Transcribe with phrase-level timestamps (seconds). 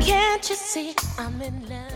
[0.00, 1.92] Can't you see I'm in love?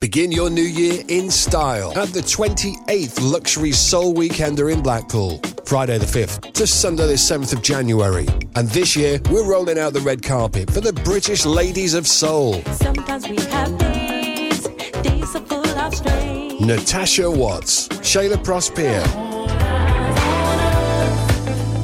[0.00, 5.40] Begin your new year in style at the 28th Luxury Soul Weekender in Blackpool.
[5.66, 8.26] Friday the 5th to Sunday the 7th of January.
[8.56, 12.62] And this year, we're rolling out the red carpet for the British Ladies of Soul.
[12.72, 14.66] Sometimes we have days,
[15.02, 16.66] days are full of strain.
[16.66, 19.04] Natasha Watts, Shaila Prospere,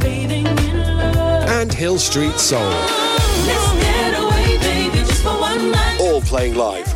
[0.00, 1.48] Bathing in love.
[1.50, 2.72] and Hill Street Soul.
[6.00, 6.95] All playing live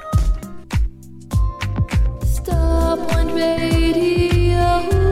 [2.20, 5.07] Starpoint Radio,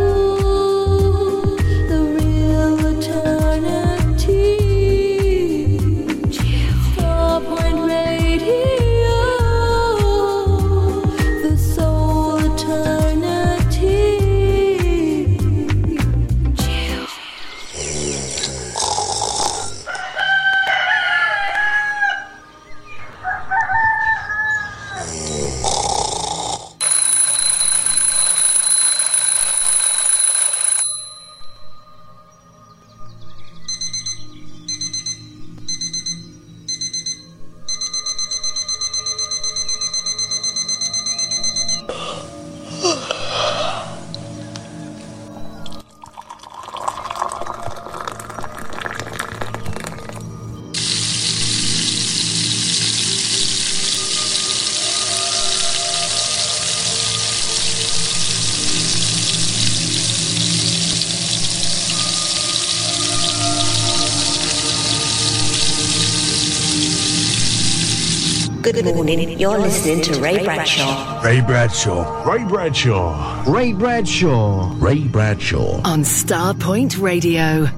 [69.36, 72.24] You're listening to Ray Bradshaw Ray Bradshaw.
[72.24, 73.44] Ray Bradshaw.
[73.46, 74.74] Ray Bradshaw.
[74.78, 75.80] Ray Bradshaw.
[75.84, 77.68] on Starpoint Radio.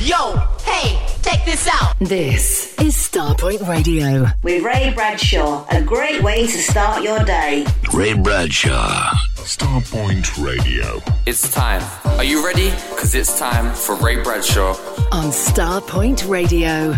[0.00, 1.96] Yo, hey, check this out.
[1.98, 4.26] This is Starpoint Radio.
[4.42, 5.64] with Ray Bradshaw.
[5.70, 7.66] A great way to start your day.
[7.92, 9.10] Ray Bradshaw.
[9.36, 11.02] Starpoint Radio.
[11.26, 11.82] It's time.
[12.18, 12.70] Are you ready?
[12.90, 14.74] Because it's time for Ray Bradshaw.
[15.12, 16.94] On Starpoint Radio.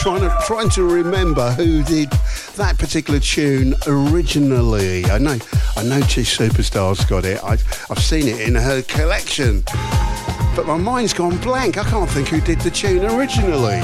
[0.00, 2.10] Trying to trying to remember who did
[2.56, 5.04] that particular tune originally.
[5.04, 5.36] I know,
[5.76, 7.38] I know, two superstars got it.
[7.44, 9.62] I've I've seen it in her collection,
[10.56, 11.76] but my mind's gone blank.
[11.76, 13.80] I can't think who did the tune originally.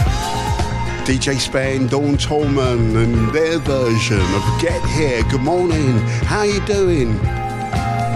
[1.05, 5.23] DJ Spen, Dawn Tallman, and their version of Get Here.
[5.25, 5.99] Good morning.
[6.25, 7.23] How you doing?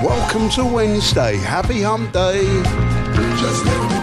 [0.02, 1.37] Welcome to Wednesday.
[1.37, 4.00] Happy Hump Day.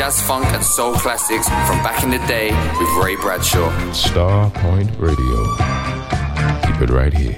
[0.00, 3.70] Jazz, funk, and soul classics from back in the day with Ray Bradshaw.
[3.92, 5.44] Star Point Radio.
[6.64, 7.29] Keep it right here.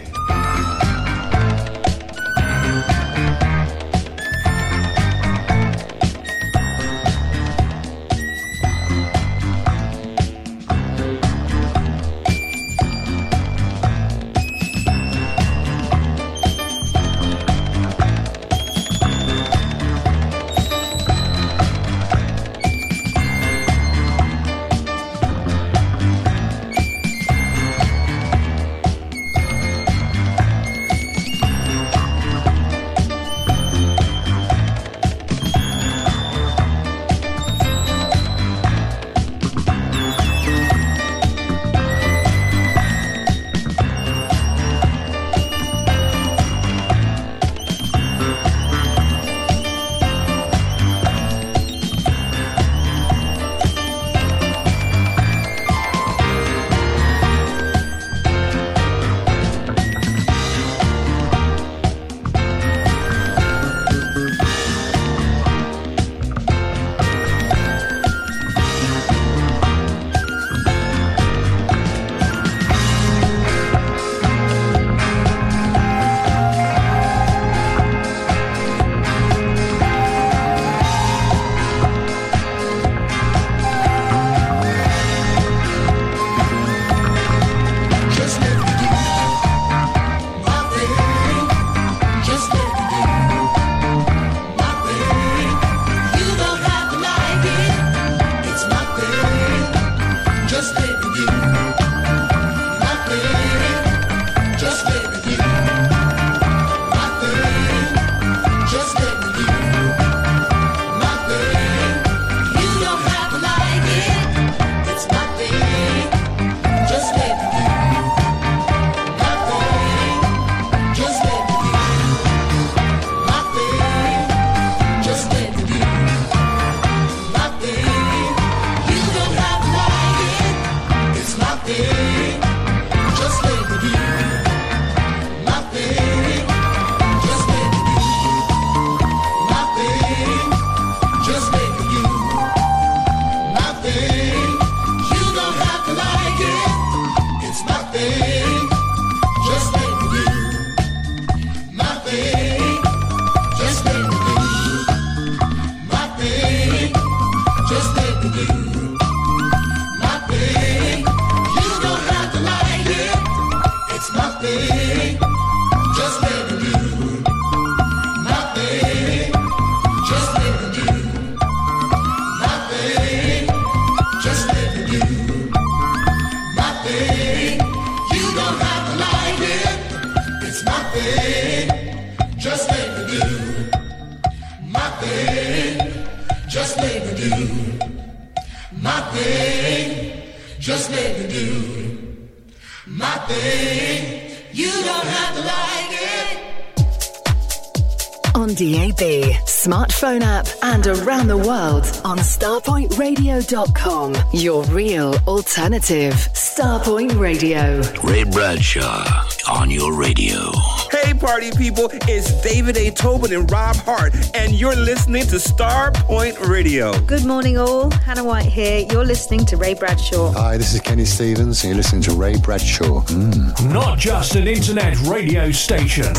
[203.53, 204.17] starpointradio.com.
[204.33, 206.15] Your real alternative.
[206.15, 207.83] Starpoint Radio.
[208.03, 210.51] Ray Bradshaw on your radio.
[210.91, 212.91] Hey, party people, it's David A.
[212.91, 216.99] Tobin and Rob Hart, and you're listening to Starpoint Radio.
[217.01, 217.91] Good morning, all.
[217.91, 218.87] Hannah White here.
[218.91, 220.33] You're listening to Ray Bradshaw.
[220.33, 223.03] Hi, this is Kenny Stevens, and you're listening to Ray Bradshaw.
[223.03, 223.73] Mm.
[223.73, 226.15] Not just an internet radio station.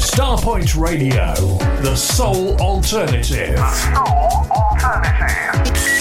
[0.00, 1.34] Starpoint Radio,
[1.82, 3.56] the sole alternative.
[3.56, 5.97] The soul alternative.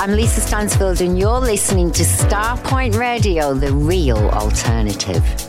[0.00, 5.39] I'm Lisa Stansfield, and you're listening to Starpoint Radio, the real alternative.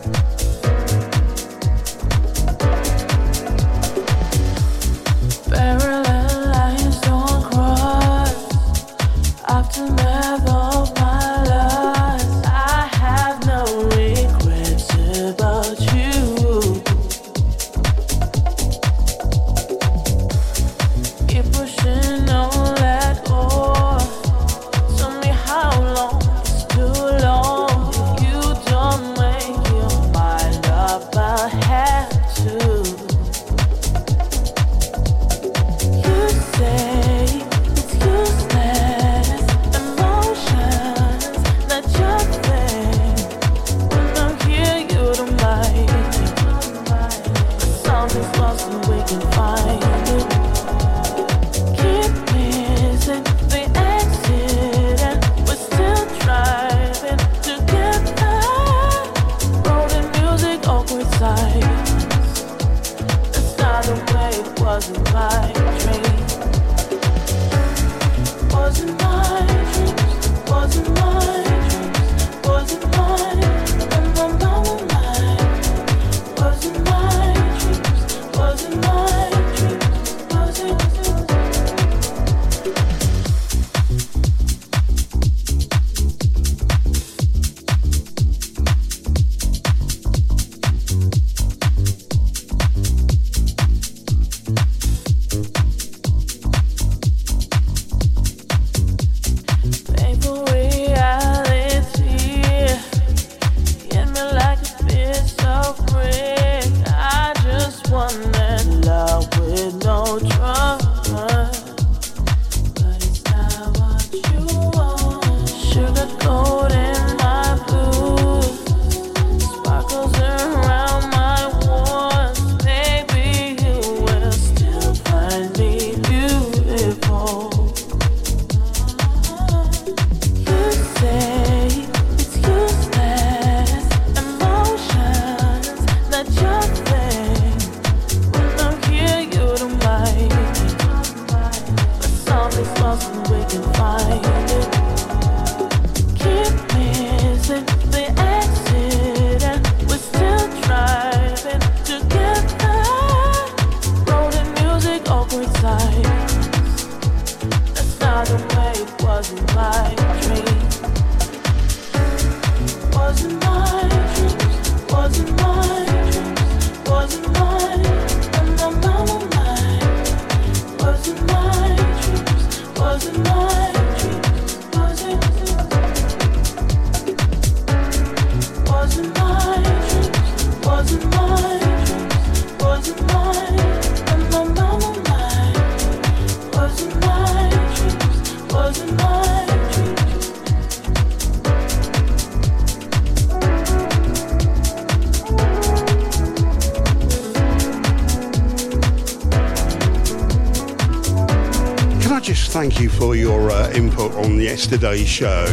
[204.52, 205.46] yesterday's show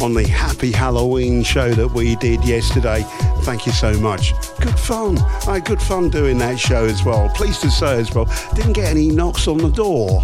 [0.00, 3.04] on the Happy Halloween show that we did yesterday.
[3.40, 4.34] Thank you so much.
[4.60, 5.18] Good fun.
[5.48, 7.28] I had good fun doing that show as well.
[7.30, 10.22] Pleased to say as well, didn't get any knocks on the door.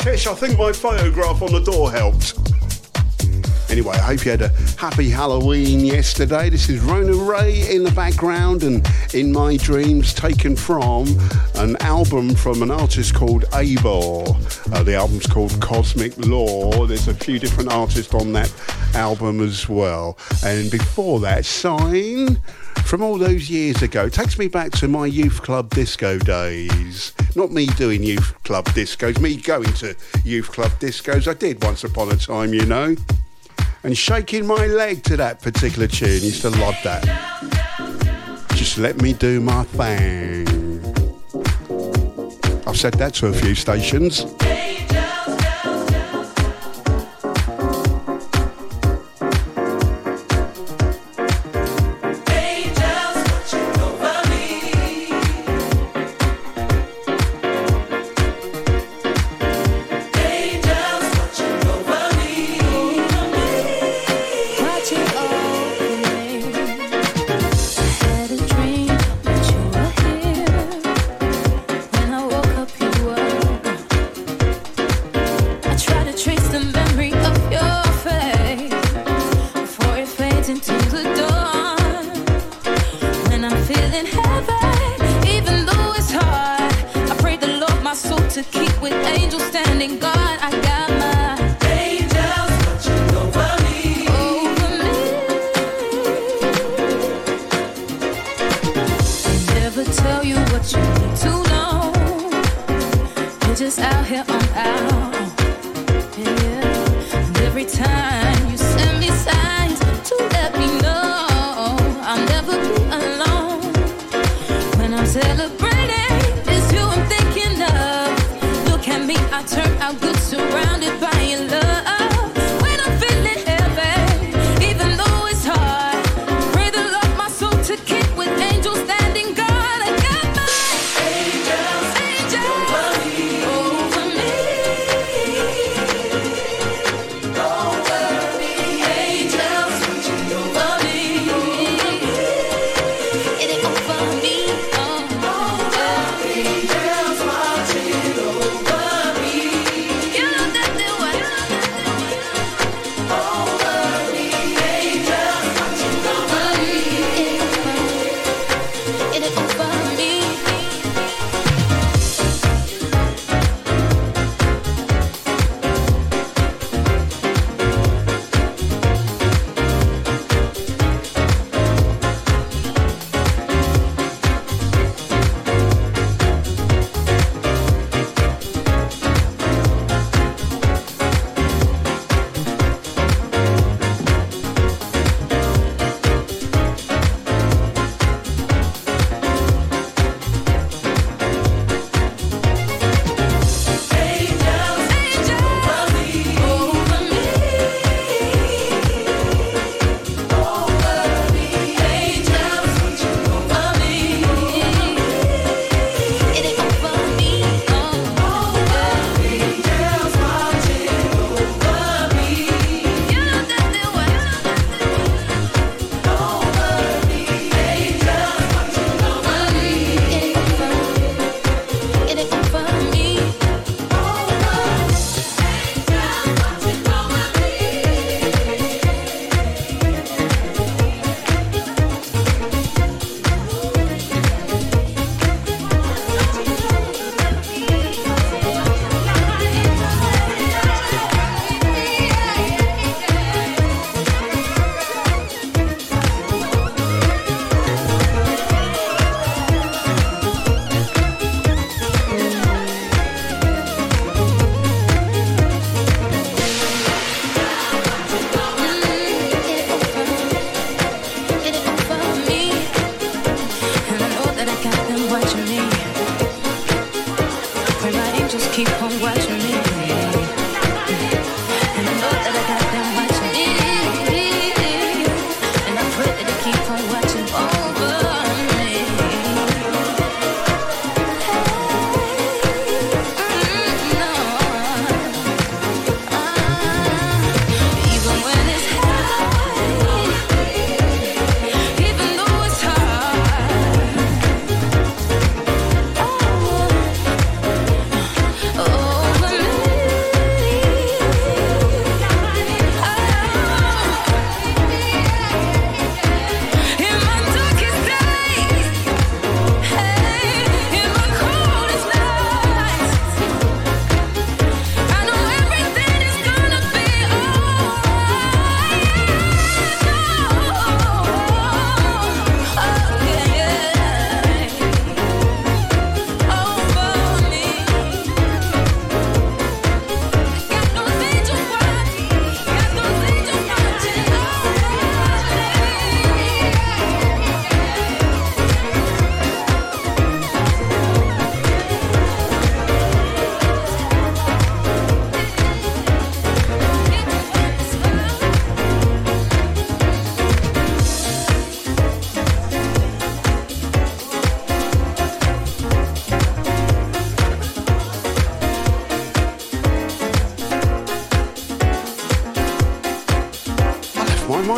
[0.00, 2.36] Tish, I think my photograph on the door helped.
[3.68, 6.50] Anyway, I hope you had a happy Halloween yesterday.
[6.50, 11.06] This is Rona Ray in the background and in my dreams taken from
[11.66, 14.36] an album from an artist called Abel.
[14.72, 16.86] Uh, the album's called Cosmic Law.
[16.86, 18.52] There's a few different artists on that
[18.94, 20.16] album as well.
[20.44, 22.40] And before that, Sine
[22.84, 24.04] from all those years ago.
[24.04, 27.12] It takes me back to my youth club disco days.
[27.34, 31.26] Not me doing youth club discos, me going to youth club discos.
[31.26, 32.94] I did once upon a time, you know.
[33.82, 36.22] And shaking my leg to that particular tune.
[36.22, 37.02] Used to love that.
[38.50, 40.65] Just let me do my thing
[42.76, 44.35] offset that to a few stations.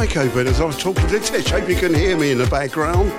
[0.08, 1.50] Mic open as I was talking to Tish.
[1.50, 3.12] Hope you can hear me in the background.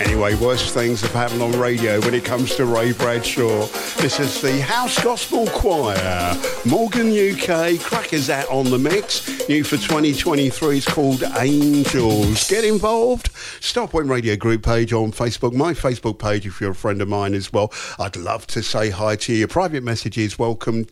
[0.00, 3.66] Anyway, worst things have happened on radio when it comes to Ray Bradshaw.
[4.00, 6.34] This is the House Gospel Choir.
[6.64, 9.48] Morgan UK, Crackers out on the mix.
[9.48, 12.48] New for 2023 is called Angels.
[12.48, 13.32] Get involved.
[13.60, 15.52] Starpoint Radio group page on Facebook.
[15.52, 17.72] My Facebook page if you're a friend of mine as well.
[17.98, 19.46] I'd love to say hi to you.
[19.46, 20.86] Private messages welcome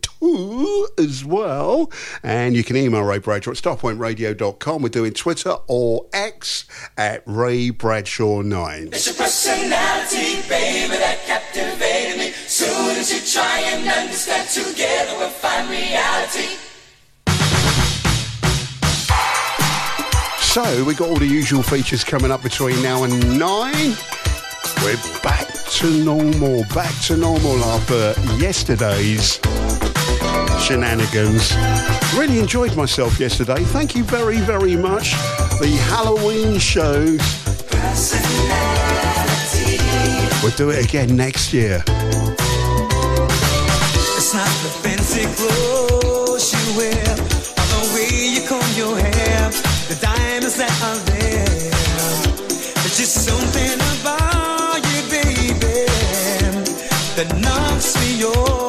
[1.03, 1.91] as well.
[2.23, 4.81] And you can email Ray Bradshaw at starpointradio.com.
[4.81, 6.65] We're doing Twitter or X
[6.97, 8.89] at Ray Bradshaw 9.
[8.91, 12.31] It's your personality, baby, that captivated me.
[12.31, 16.57] Soon as you try and understand, together we'll find reality.
[20.53, 23.95] So we got all the usual features coming up between now and nine.
[24.83, 29.39] We're back to normal, back to normal after yesterday's
[30.63, 31.53] shenanigans.
[32.15, 33.63] Really enjoyed myself yesterday.
[33.75, 35.11] Thank you very, very much.
[35.59, 37.17] The Halloween show.
[40.41, 41.83] We'll do it again next year.
[44.15, 49.51] It's not the fancy clothes you wear, or the way you comb your hair,
[49.89, 51.71] the diamonds that are there.
[52.95, 55.85] Just something about you, baby,
[57.17, 58.62] that knocks me off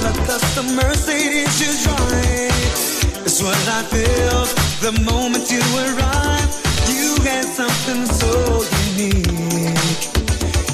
[0.00, 3.24] dollar Mercedes you drive.
[3.24, 4.46] It's what I feel
[4.80, 6.50] the moment you arrive.
[6.88, 8.64] You had something so
[8.96, 9.26] unique.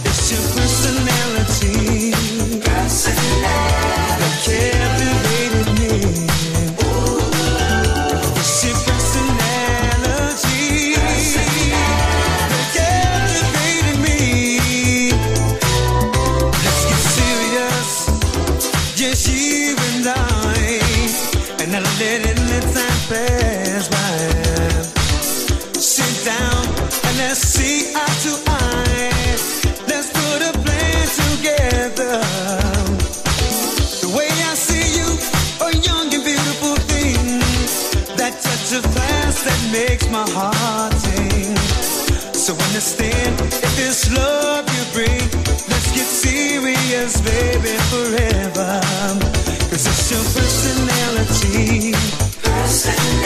[0.04, 2.12] It's your personality.
[2.60, 2.90] That
[4.44, 4.85] captivated
[43.96, 45.20] it's love you bring,
[45.72, 48.80] let's get serious, baby, forever.
[49.70, 51.92] Cause it's your personality.
[52.42, 53.25] That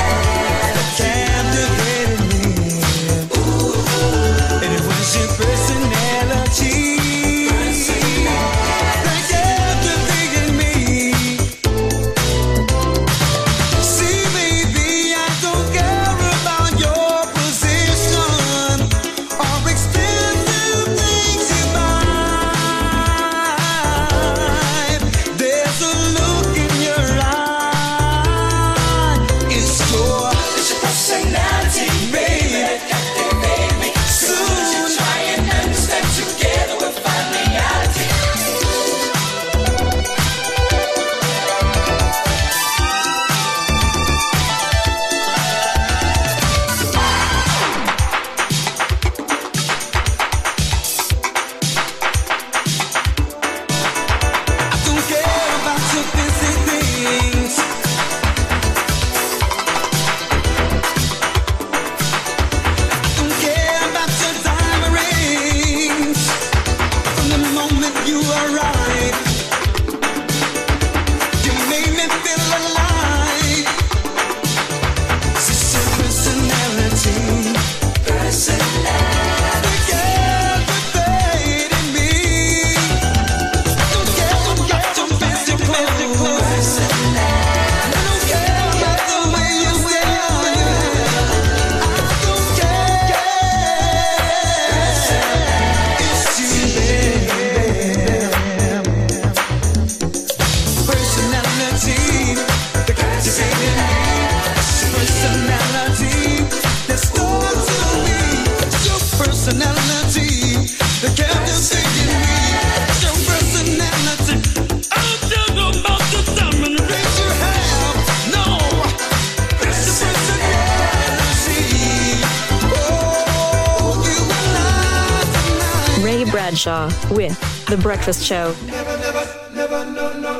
[128.00, 128.54] Breakfast Show.
[128.64, 130.30] Never, never, never, no, no.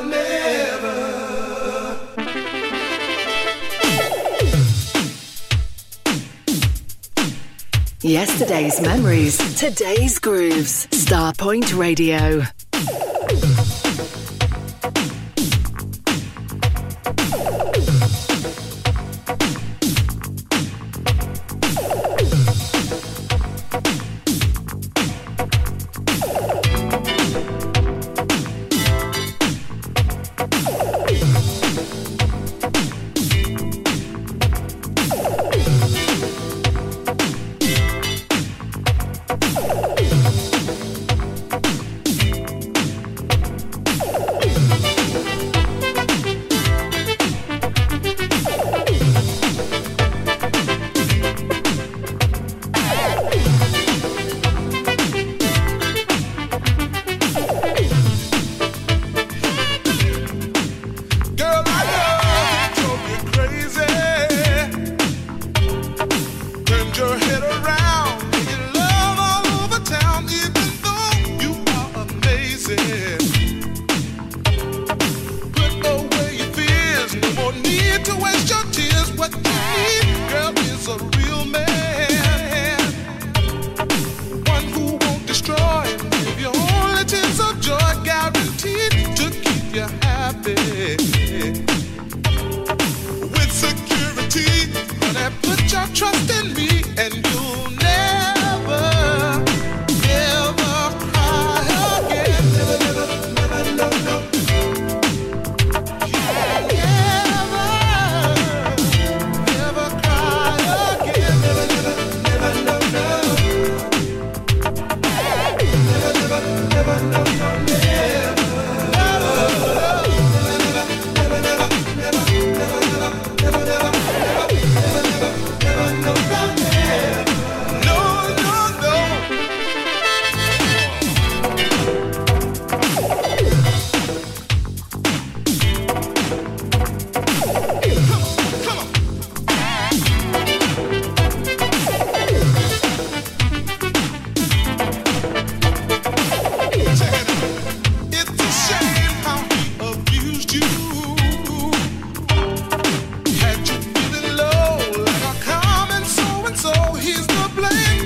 [8.01, 10.87] Yesterday's memories, today's grooves.
[10.87, 12.41] Starpoint Radio.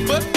[0.08, 0.35] But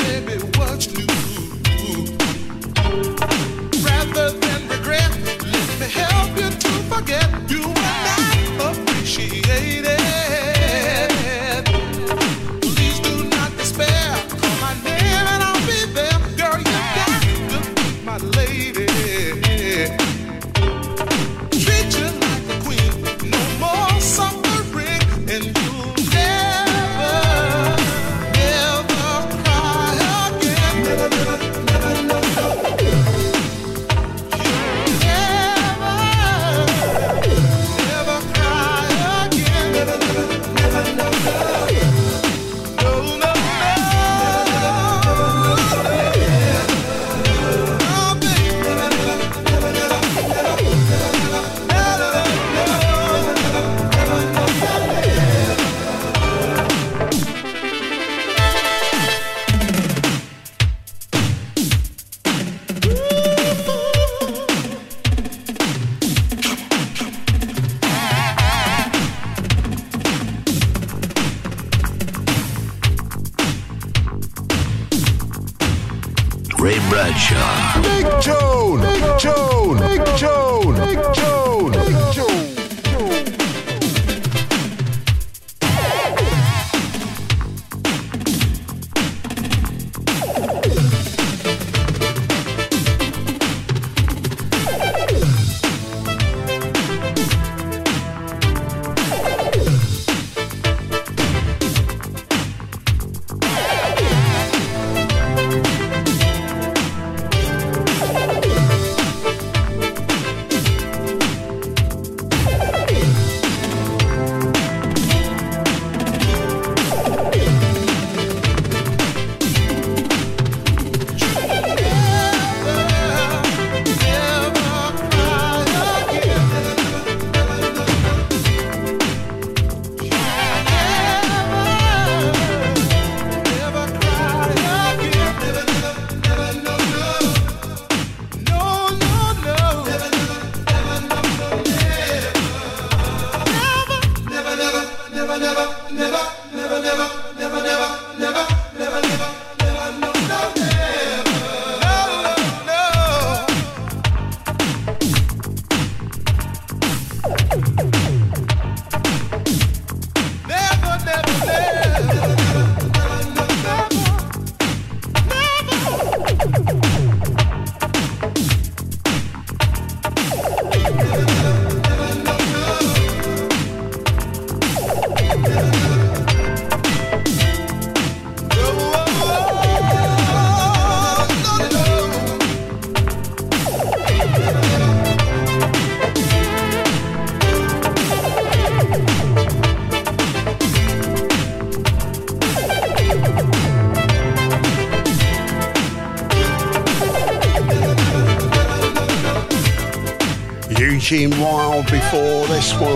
[201.11, 202.93] Eugene Wilde before this one.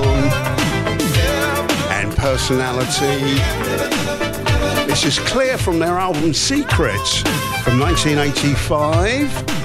[1.89, 3.41] And personality.
[4.87, 7.23] This is clear from their album Secrets
[7.63, 9.63] from 1985.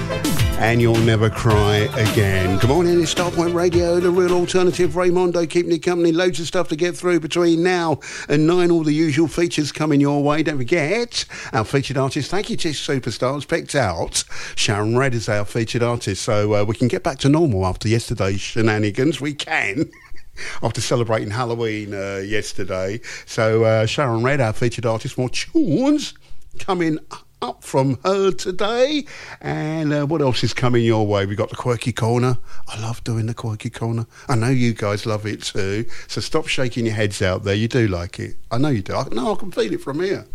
[0.59, 2.57] And You'll Never Cry Again.
[2.57, 4.91] Good morning, it's Starpoint Radio, the real alternative.
[4.91, 6.13] Raymondo keeping you company.
[6.13, 8.71] Loads of stuff to get through between now and nine.
[8.71, 10.41] All the usual features coming your way.
[10.41, 14.23] Don't forget, our featured artist, thank you, to Superstars, picked out
[14.67, 16.23] Sharon Redd is our featured artist.
[16.23, 19.21] So uh, we can get back to normal after yesterday's shenanigans.
[19.21, 19.89] We can.
[20.61, 22.99] After celebrating Halloween uh, yesterday.
[23.25, 26.13] So, uh, Sharon Redd, our featured artist, more tunes
[26.59, 26.99] coming
[27.41, 29.05] up from her today.
[29.41, 31.25] And uh, what else is coming your way?
[31.25, 32.37] We've got the Quirky Corner.
[32.67, 34.05] I love doing the Quirky Corner.
[34.27, 35.85] I know you guys love it too.
[36.07, 37.55] So stop shaking your heads out there.
[37.55, 38.35] You do like it.
[38.51, 38.93] I know you do.
[38.93, 40.27] I, no, I can feel it from here.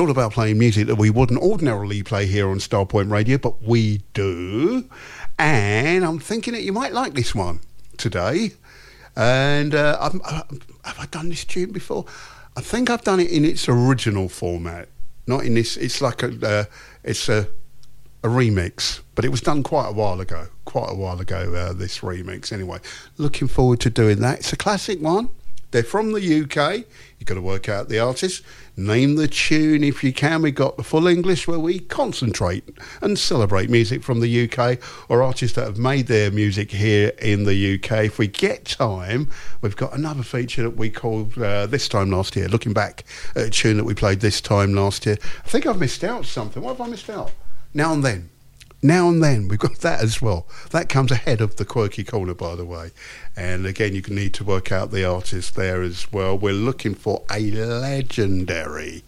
[0.00, 4.00] All about playing music that we wouldn't ordinarily play here on Starpoint Radio, but we
[4.14, 4.88] do.
[5.38, 7.60] And I'm thinking that you might like this one
[7.98, 8.52] today.
[9.14, 10.42] And uh, I'm, i
[10.84, 12.06] have I done this tune before?
[12.56, 14.88] I think I've done it in its original format,
[15.26, 15.76] not in this.
[15.76, 16.64] It's like a, uh,
[17.04, 17.48] it's a,
[18.24, 20.46] a remix, but it was done quite a while ago.
[20.64, 22.54] Quite a while ago, uh, this remix.
[22.54, 22.78] Anyway,
[23.18, 24.38] looking forward to doing that.
[24.38, 25.28] It's a classic one.
[25.70, 26.84] They're from the UK.
[27.18, 28.42] You've got to work out the artist,
[28.76, 30.42] name the tune if you can.
[30.42, 32.64] We've got the full English where we concentrate
[33.00, 37.44] and celebrate music from the UK or artists that have made their music here in
[37.44, 38.06] the UK.
[38.06, 42.34] If we get time, we've got another feature that we called uh, this time last
[42.36, 43.04] year, looking back
[43.36, 45.18] at a tune that we played this time last year.
[45.44, 46.62] I think I've missed out something.
[46.62, 47.32] What have I missed out?
[47.74, 48.30] Now and then.
[48.82, 50.46] Now and then, we've got that as well.
[50.70, 52.92] That comes ahead of the quirky corner, by the way.
[53.36, 56.38] And again, you need to work out the artist there as well.
[56.38, 59.04] We're looking for a legendary,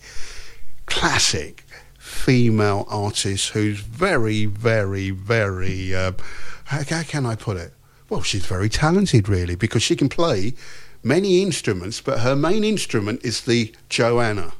[0.84, 1.64] classic
[1.98, 5.94] female artist who's very, very, very.
[5.94, 6.12] Uh,
[6.64, 7.72] how, how can I put it?
[8.10, 10.52] Well, she's very talented, really, because she can play
[11.02, 14.52] many instruments, but her main instrument is the Joanna.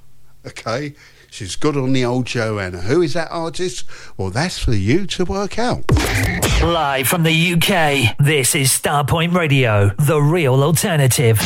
[0.46, 0.94] Okay?
[1.32, 2.82] She's good on the old Joanna.
[2.82, 3.86] Who is that artist?
[4.18, 5.82] Well, that's for you to work out.
[6.62, 11.38] Live from the UK, this is Starpoint Radio, the real alternative.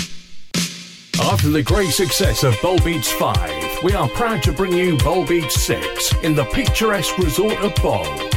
[1.21, 5.25] After the great success of Bowl Beach 5, we are proud to bring you Bowl
[5.25, 8.36] Beach 6 in the picturesque resort of Bol.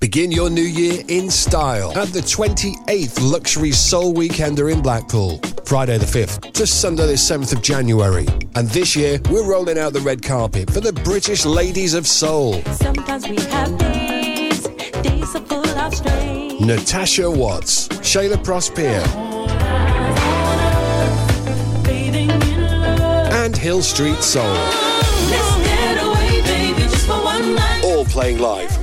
[0.00, 5.96] Begin your new year in style at the 28th Luxury Soul Weekender in Blackpool, Friday
[5.98, 8.26] the 5th to Sunday the 7th of January.
[8.54, 12.62] And this year, we're rolling out the red carpet for the British Ladies of Soul.
[12.72, 14.66] Sometimes we have days,
[15.02, 15.52] days of.
[16.64, 19.02] Natasha Watts, Shaila Prospere,
[21.82, 23.32] Bathing in love.
[23.32, 24.54] and Hill Street Soul.
[27.82, 28.81] All playing live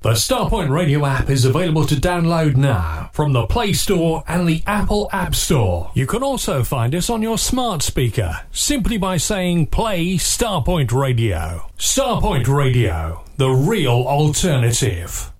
[0.00, 4.62] The Starpoint Radio app is available to download now from the Play Store and the
[4.64, 5.90] Apple App Store.
[5.92, 11.68] You can also find us on your smart speaker simply by saying play Starpoint Radio.
[11.78, 15.32] Starpoint Radio, the real alternative.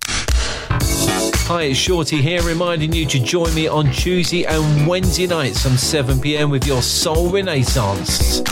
[1.49, 5.79] Hi, it's Shorty here, reminding you to join me on Tuesday and Wednesday nights from
[5.79, 8.43] 7 pm with your Soul Renaissance.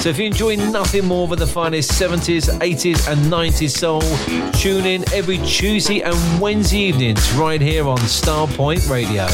[0.00, 4.02] So if you enjoy nothing more than the finest 70s, 80s, and 90s soul,
[4.52, 9.26] tune in every Tuesday and Wednesday evenings right here on Starpoint Radio.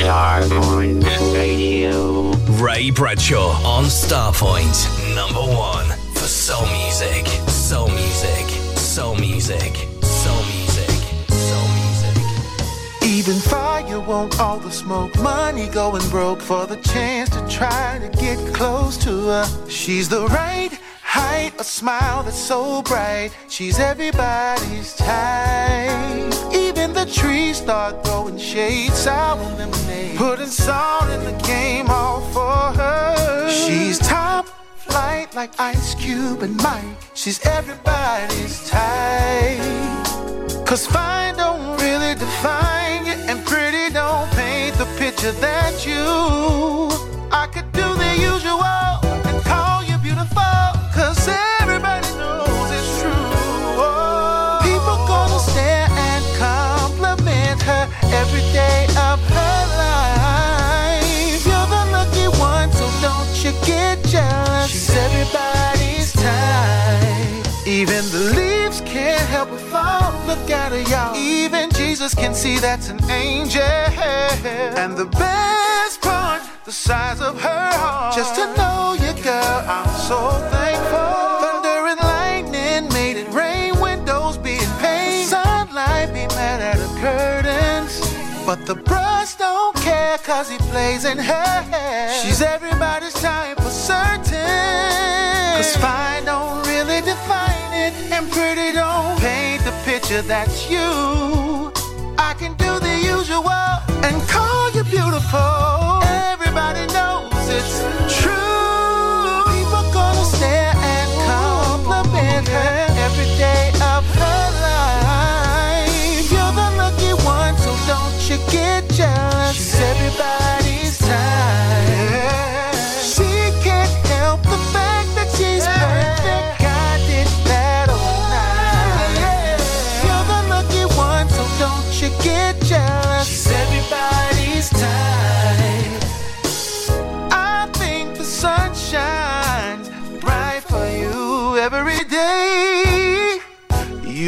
[0.00, 2.19] Starpoint Radio.
[2.60, 8.46] Ray Bradshaw on Starpoint, number one for soul music, soul music,
[8.76, 10.90] soul music, soul music,
[11.30, 13.02] soul music.
[13.02, 15.16] Even fire won't all the smoke.
[15.20, 19.46] Money going broke for the chance to try to get close to her.
[19.70, 23.30] She's the right height, a smile that's so bright.
[23.48, 26.59] She's everybody's type.
[27.00, 30.18] The trees start throwing shade, sour lemonade.
[30.18, 33.48] Putting salt in the game, all for her.
[33.48, 34.46] She's top
[34.76, 36.84] flight like Ice Cube and Mike.
[37.14, 39.56] She's everybody's type.
[40.66, 46.04] Cause fine don't really define you, and pretty don't paint the picture that you.
[47.32, 48.89] I could do the usual
[70.40, 71.16] look at her, y'all.
[71.16, 73.62] Even Jesus can see that's an angel.
[73.62, 78.14] And the best part, the size of her heart.
[78.14, 80.18] Just to know you, girl, I'm so
[80.50, 81.10] thankful.
[81.44, 85.26] Thunder and lightning made it rain, windows be in pain.
[85.26, 88.00] Sunlight be mad at her curtains.
[88.46, 92.10] But the brush don't care, cause he plays in her.
[92.22, 95.56] She's everybody's type for certain.
[95.56, 99.59] Cause fine don't really define it, and pretty don't paint
[100.10, 101.72] picture that's you.
[102.18, 103.48] I can do the usual
[104.04, 106.02] and call you beautiful.
[106.02, 107.99] Everybody knows it's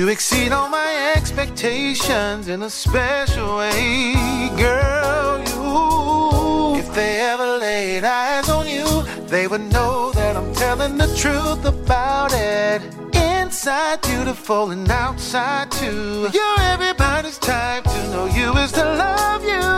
[0.02, 5.38] You exceed all my expectations in a special way, girl.
[5.46, 11.06] You, if they ever laid eyes on you, they would know that I'm telling the
[11.14, 12.82] truth about it.
[13.14, 16.28] Inside beautiful and outside too.
[16.32, 19.68] You're everybody's type to know you is to love you.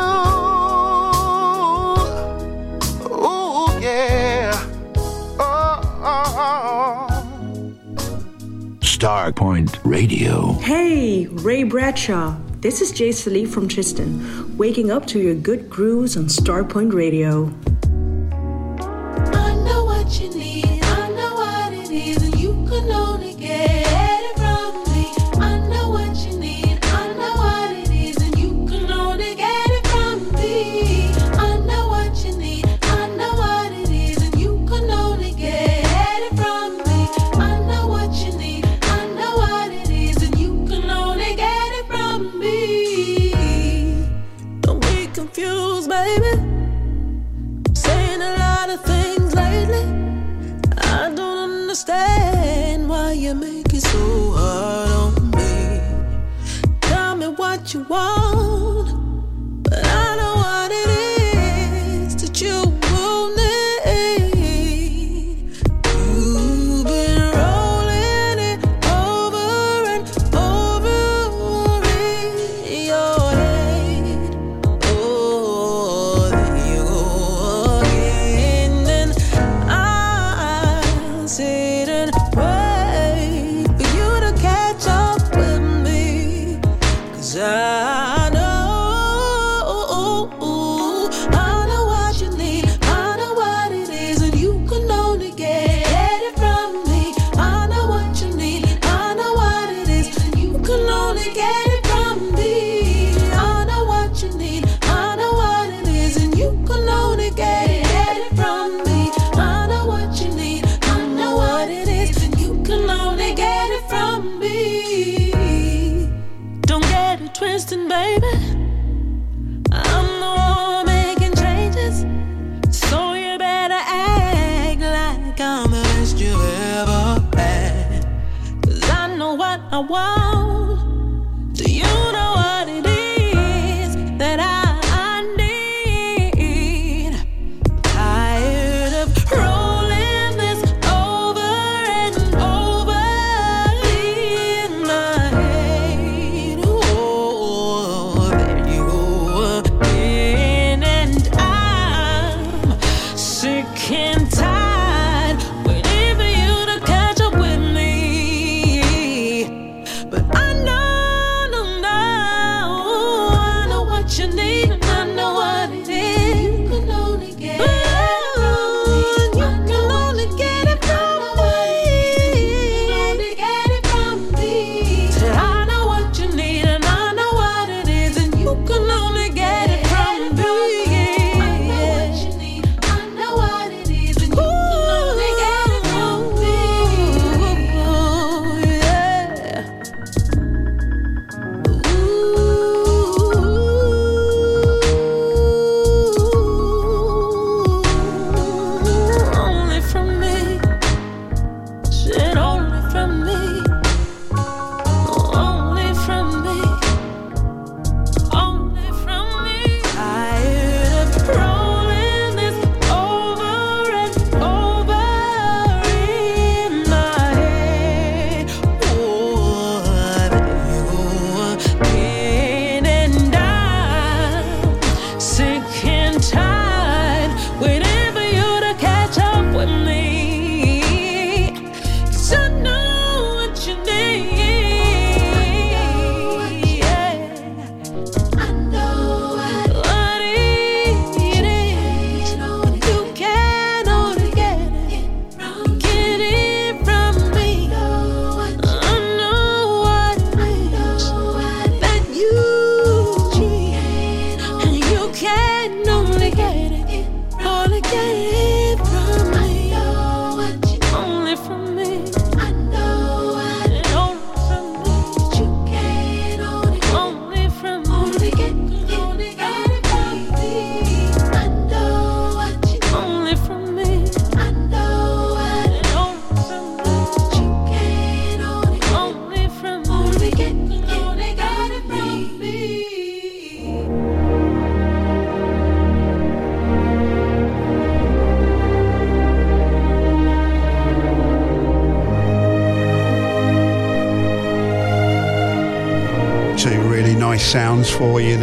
[3.13, 4.53] Ooh, yeah.
[5.39, 5.81] oh.
[6.03, 7.14] oh, oh.
[8.95, 10.53] Starpoint Radio.
[10.61, 12.37] Hey, Ray Bradshaw.
[12.61, 17.53] This is Jay Salif from Tristan, waking up to your good grooves on Starpoint Radio.
[19.37, 20.74] I know what you need.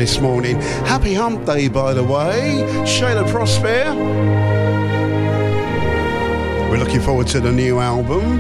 [0.02, 0.60] This morning.
[0.88, 2.66] Happy Hump Day, by the way.
[2.86, 3.86] Shaila Prospere.
[6.72, 8.40] We're looking forward to the new album,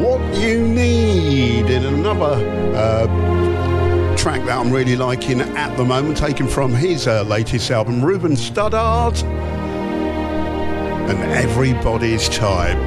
[0.00, 2.36] What You Need, in another
[2.76, 8.00] uh, track that I'm really liking at the moment, taken from his uh, latest album,
[8.04, 9.24] Ruben Studdard
[11.10, 12.78] and Everybody's Type.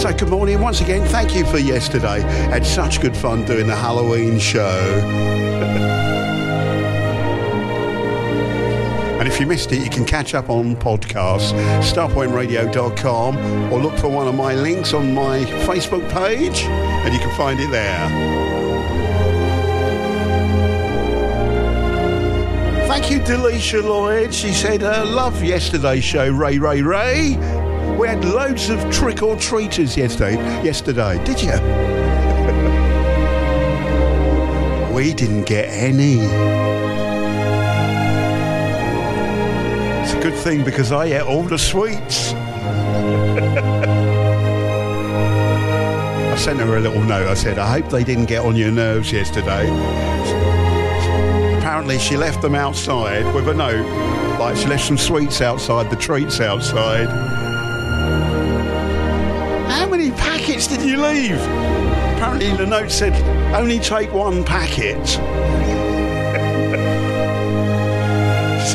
[0.00, 1.06] So, good morning once again.
[1.08, 2.22] Thank you for yesterday.
[2.22, 5.63] Had such good fun doing the Halloween show.
[9.34, 11.50] If you missed it, you can catch up on podcasts,
[11.82, 17.36] starpointradio.com, or look for one of my links on my Facebook page, and you can
[17.36, 18.08] find it there.
[22.86, 24.32] Thank you, Delisha Lloyd.
[24.32, 27.30] She said, uh, love yesterday's show, Ray, Ray, Ray.
[27.98, 30.36] We had loads of trick or treaters yesterday.
[30.62, 31.50] Yesterday, did you?
[34.94, 36.73] we didn't get any.
[40.44, 42.34] Thing because I ate all the sweets.
[42.34, 42.36] I
[46.36, 47.28] sent her a little note.
[47.28, 49.70] I said, I hope they didn't get on your nerves yesterday.
[51.56, 53.86] Apparently, she left them outside with a note.
[54.38, 57.08] Like she left some sweets outside, the treats outside.
[59.70, 61.40] How many packets did you leave?
[61.40, 63.14] Apparently, the note said,
[63.54, 65.18] only take one packet.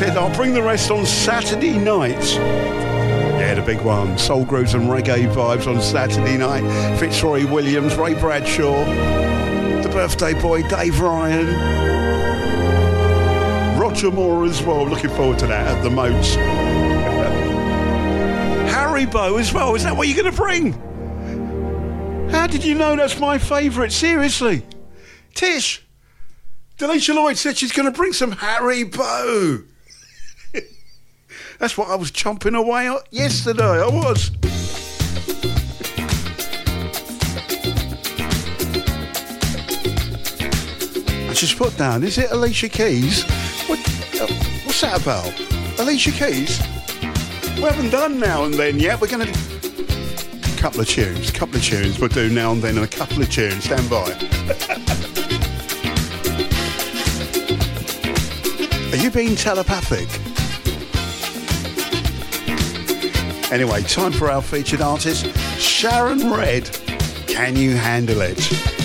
[0.00, 2.32] Said, I'll bring the rest on Saturday night.
[2.32, 4.16] Yeah, the big one.
[4.16, 6.62] Soul grooves and reggae vibes on Saturday night.
[6.98, 8.86] Fitzroy Williams, Ray Bradshaw,
[9.82, 11.48] the birthday boy, Dave Ryan.
[13.78, 14.88] Roger Moore as well.
[14.88, 16.34] Looking forward to that at the Moats.
[18.72, 19.74] Haribo as well.
[19.74, 20.72] Is that what you're going to bring?
[22.30, 23.92] How did you know that's my favourite?
[23.92, 24.64] Seriously.
[25.34, 25.84] Tish.
[26.78, 29.66] Delisha Lloyd said she's going to bring some Haribo.
[31.60, 33.62] That's what I was chomping away at yesterday.
[33.62, 34.30] I was.
[41.28, 43.24] And just put down, is it Alicia Keys?
[43.68, 43.78] What,
[44.20, 44.26] uh,
[44.64, 45.38] what's that about?
[45.78, 46.58] Alicia Keys?
[47.56, 48.98] We haven't done now and then yet.
[48.98, 52.00] We're going to A couple of tunes, a couple of tunes.
[52.00, 53.64] We'll do now and then and a couple of tunes.
[53.64, 54.12] Stand by.
[58.92, 60.29] Are you being telepathic?
[63.50, 65.26] Anyway, time for our featured artist,
[65.58, 66.70] Sharon Redd.
[67.26, 68.79] Can you handle it?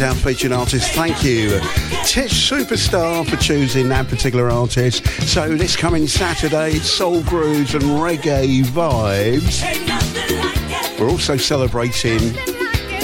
[0.00, 0.92] She's Out featured artist.
[0.92, 1.60] Thank you,
[2.06, 5.06] Tish Superstar, for choosing that particular artist.
[5.28, 9.60] So this coming Saturday, soul grooves and reggae vibes.
[10.98, 12.32] We're also celebrating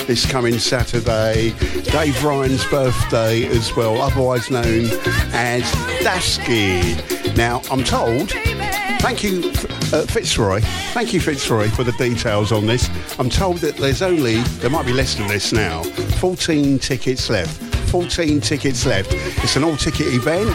[0.07, 1.51] this coming Saturday
[1.83, 4.87] Dave Ryan's birthday as well, otherwise known
[5.35, 5.65] as
[6.01, 7.37] Dasky.
[7.37, 8.31] Now, I'm told.
[9.01, 9.51] Thank you,
[9.93, 10.61] uh, Fitzroy.
[10.95, 12.89] Thank you, Fitzroy, for the details on this.
[13.19, 15.83] I'm told that there's only, there might be less than this now,
[16.19, 17.63] 14 tickets left.
[17.91, 19.11] 14 tickets left.
[19.43, 20.51] It's an all ticket event.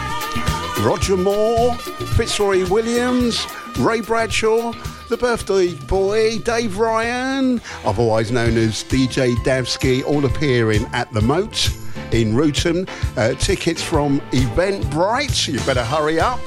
[0.79, 1.75] Roger Moore,
[2.15, 3.45] Fitzroy Williams,
[3.77, 4.73] Ray Bradshaw,
[5.09, 11.69] the birthday boy, Dave Ryan, otherwise known as DJ Davsky, all appearing at the Moat
[12.11, 12.87] in Ruton.
[13.15, 15.47] Uh, tickets from Eventbrite.
[15.47, 16.39] You better hurry up.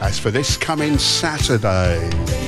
[0.00, 2.47] As for this coming Saturday.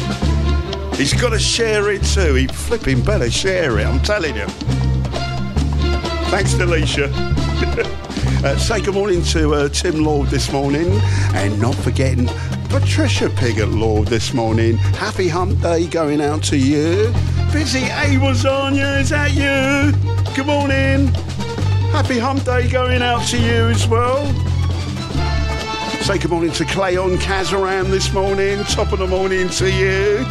[0.97, 2.35] He's got to share it too.
[2.35, 4.45] He flipping better share it, I'm telling you.
[6.29, 7.09] Thanks, Delisha.
[8.43, 10.87] uh, say good morning to uh, Tim Lord this morning
[11.33, 12.27] and not forgetting
[12.69, 14.77] Patricia Pigott Lord this morning.
[14.77, 17.13] Happy hump day going out to you.
[17.53, 19.91] Busy A you, is that you?
[20.35, 21.07] Good morning.
[21.91, 24.50] Happy hump day going out to you as well.
[26.11, 28.61] Say good morning to Cleon Kazaram this morning.
[28.65, 30.25] Top of the morning to you.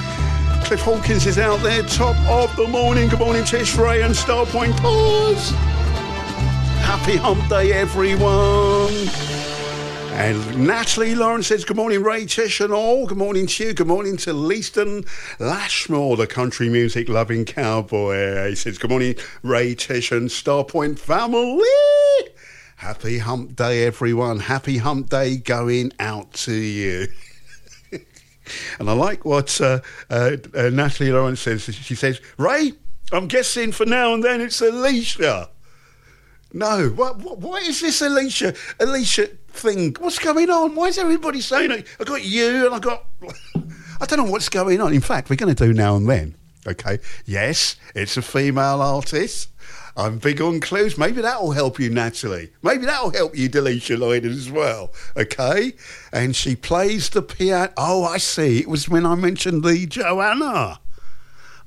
[0.64, 1.83] Cliff Hawkins is out there.
[1.85, 3.09] Top of the morning.
[3.09, 5.53] Good morning, Tish Ray and Starpoint Pause.
[6.83, 8.93] Happy hump day, everyone.
[10.12, 13.07] And Natalie Lawrence says, Good morning, Ray, Tish, and all.
[13.07, 13.72] Good morning to you.
[13.72, 15.09] Good morning to Leaston
[15.39, 18.51] Lashmore, the country music loving cowboy.
[18.51, 21.64] He says, Good morning, Ray, Tish, and Starpoint family.
[22.81, 24.39] Happy hump day, everyone.
[24.39, 27.09] Happy hump day going out to you.
[27.93, 31.64] and I like what uh, uh, uh, Natalie Lawrence says.
[31.64, 32.72] She says, Ray,
[33.12, 35.51] I'm guessing for now and then it's Alicia.
[36.55, 39.95] No, what, what, what is this Alicia Alicia thing?
[40.01, 40.74] What's going on?
[40.74, 41.87] Why is everybody saying it?
[42.01, 43.05] I got you and I got.
[44.01, 44.95] I don't know what's going on.
[44.95, 46.35] In fact, we're going to do now and then.
[46.66, 46.99] Okay.
[47.26, 49.51] Yes, it's a female artist.
[50.01, 50.97] I'm big on clues.
[50.97, 52.51] Maybe that'll help you, Natalie.
[52.63, 54.93] Maybe that'll help you, Delisha Lloyd, as well.
[55.15, 55.75] Okay?
[56.11, 57.71] And she plays the piano.
[57.77, 58.61] Oh, I see.
[58.61, 60.81] It was when I mentioned the Joanna.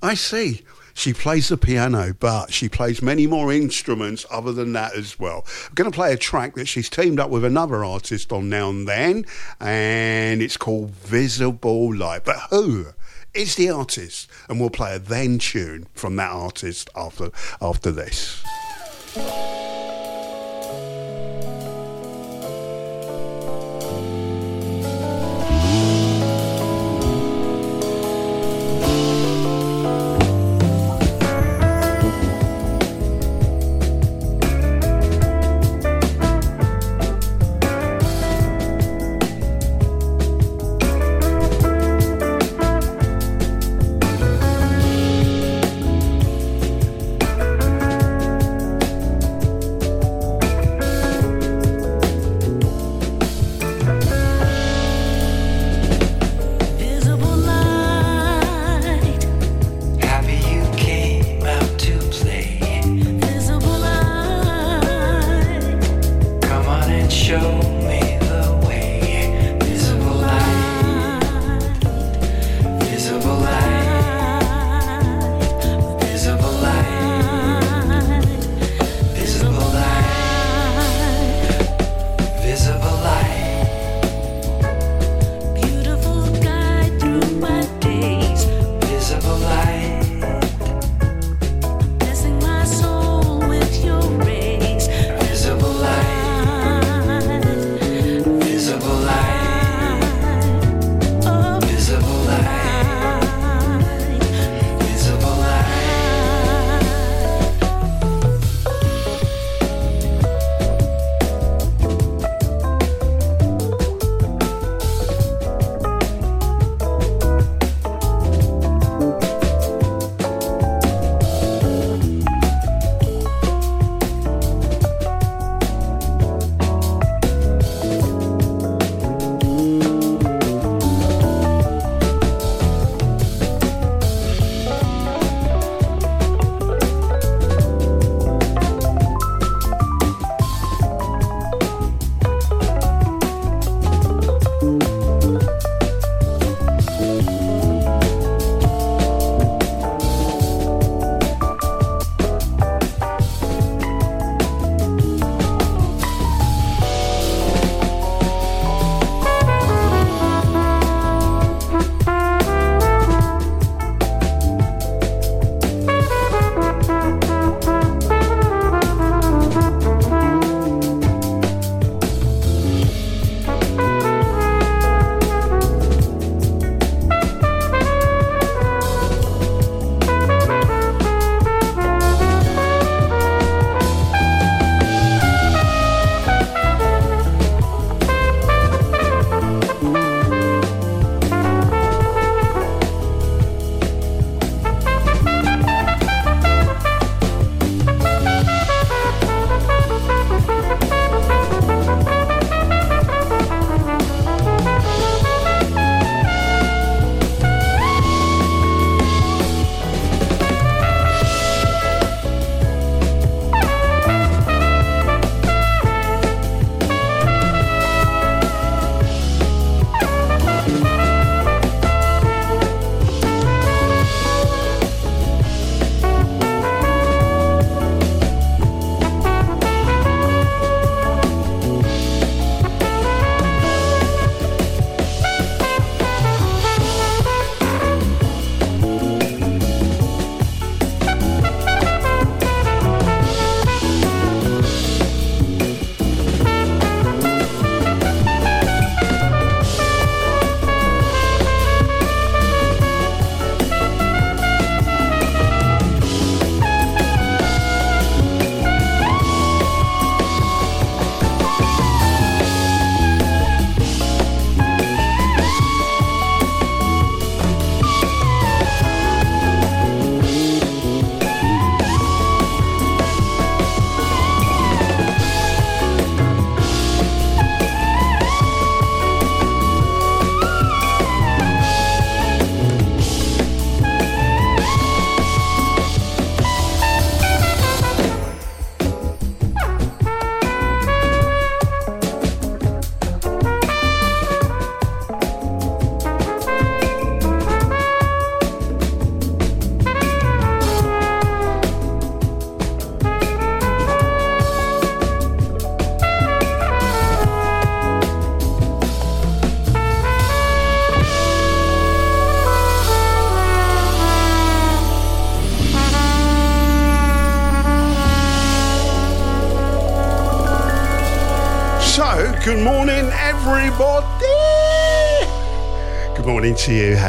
[0.02, 0.64] I see.
[0.96, 5.46] She plays the piano, but she plays many more instruments other than that as well.
[5.68, 8.70] I'm going to play a track that she's teamed up with another artist on now
[8.70, 9.26] and then,
[9.60, 12.26] and it's called Visible Light.
[12.26, 12.88] But who?
[13.34, 17.30] Is the artist, and we'll play a then tune from that artist after
[17.62, 18.44] after this.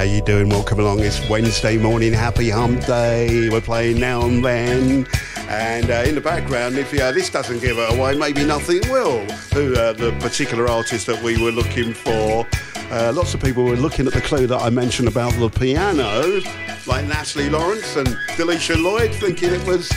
[0.06, 0.22] You.
[0.22, 0.48] Doing?
[0.48, 1.00] Welcome along.
[1.00, 2.12] It's Wednesday morning.
[2.12, 3.48] Happy Hump Day.
[3.48, 5.06] We're playing now and then.
[5.48, 9.24] And uh, in the background, if uh, this doesn't give it away, maybe nothing will.
[9.54, 12.46] Who uh, the particular artist that we were looking for?
[12.90, 16.40] Uh, lots of people were looking at the clue that I mentioned about the piano,
[16.86, 19.90] like Natalie Lawrence and Delisha Lloyd, thinking it was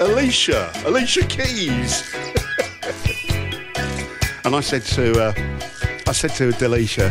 [0.00, 2.14] Alicia, Alicia Keys.
[4.44, 5.32] and I said to, uh,
[6.08, 7.10] I said to Delisha,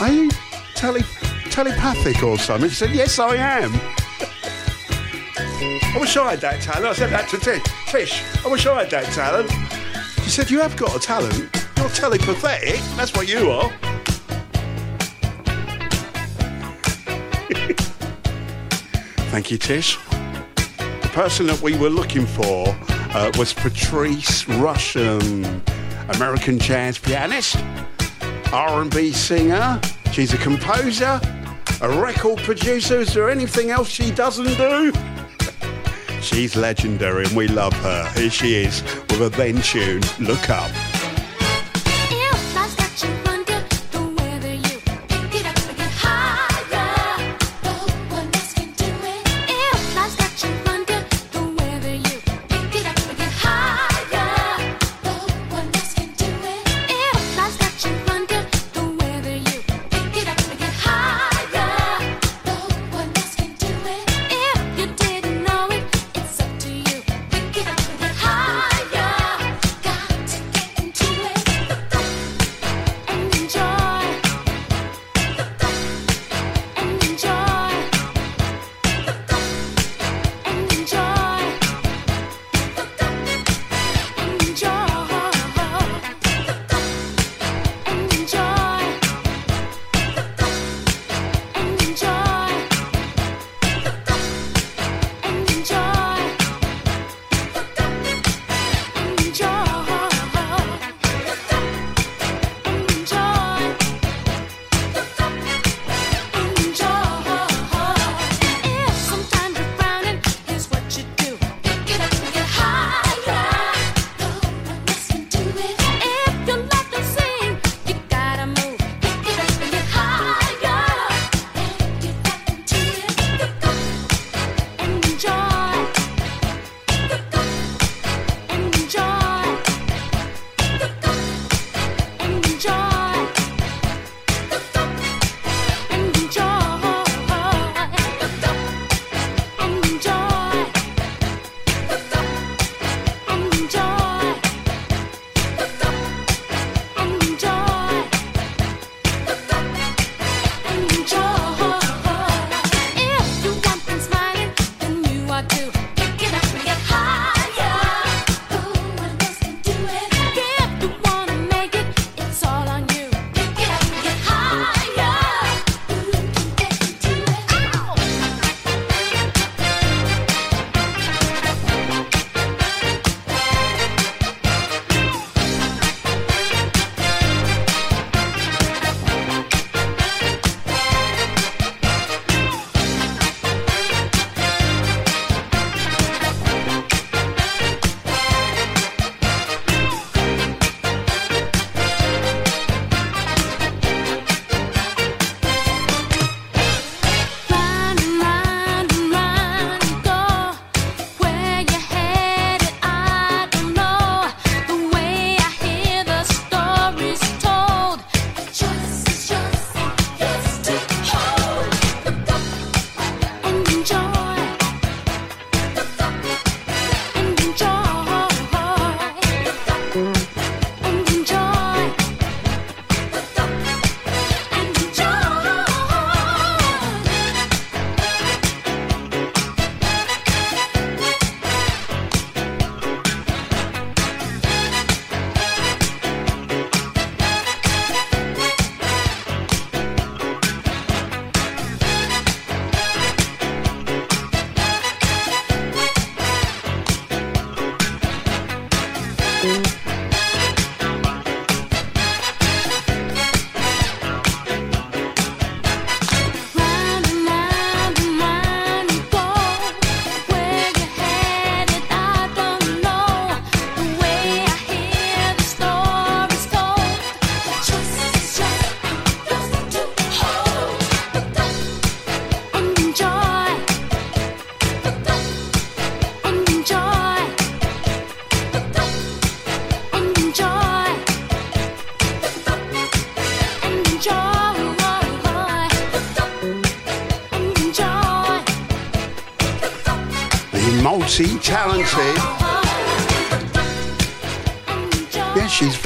[0.00, 0.30] "Are you
[0.74, 1.02] tele-
[1.50, 3.72] telepathic or something?" She said, "Yes, I am."
[5.94, 6.86] I wish I had that talent.
[6.86, 7.62] I said that to Tish.
[7.88, 9.50] Tish, I wish I had that talent.
[10.22, 11.34] She said, "You have got a talent.
[11.76, 12.80] You're telepathetic.
[12.96, 13.68] That's what you are."
[19.32, 19.98] Thank you, Tish.
[20.78, 22.68] The person that we were looking for
[23.14, 25.60] uh, was Patrice Rushen,
[26.16, 27.56] American jazz pianist,
[28.52, 29.80] R&B singer.
[30.12, 31.20] She's a composer,
[31.80, 33.00] a record producer.
[33.00, 34.92] Is there anything else she doesn't do?
[36.20, 38.10] She's legendary and we love her.
[38.14, 40.70] Here she is with a then tune, Look Up.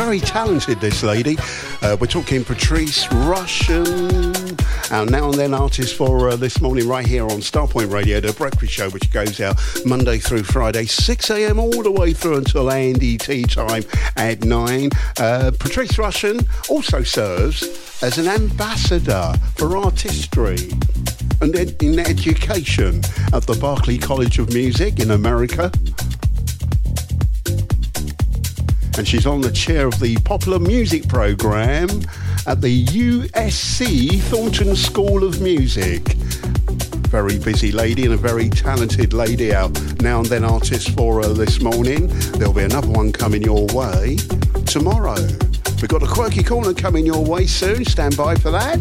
[0.06, 1.36] Very talented, this lady.
[1.82, 7.04] Uh, we're talking Patrice Rushen, our now and then artist for uh, this morning right
[7.04, 11.58] here on Starpoint Radio, the breakfast show, which goes out Monday through Friday, 6 a.m.
[11.58, 13.82] all the way through until Andy tea time
[14.16, 14.90] at 9.
[15.18, 17.64] Uh, Patrice Rushen also serves
[18.00, 20.70] as an ambassador for artistry
[21.40, 22.98] and ed- in education
[23.32, 25.72] at the Berklee College of Music in America.
[28.98, 31.88] And she's on the chair of the popular music program
[32.46, 36.02] at the USC Thornton School of Music.
[37.08, 39.70] Very busy lady and a very talented lady out
[40.00, 42.06] now and then artist for her this morning.
[42.38, 44.16] There'll be another one coming your way
[44.64, 45.20] tomorrow.
[45.82, 47.84] We've got a quirky corner coming your way soon.
[47.84, 48.80] Stand by for that.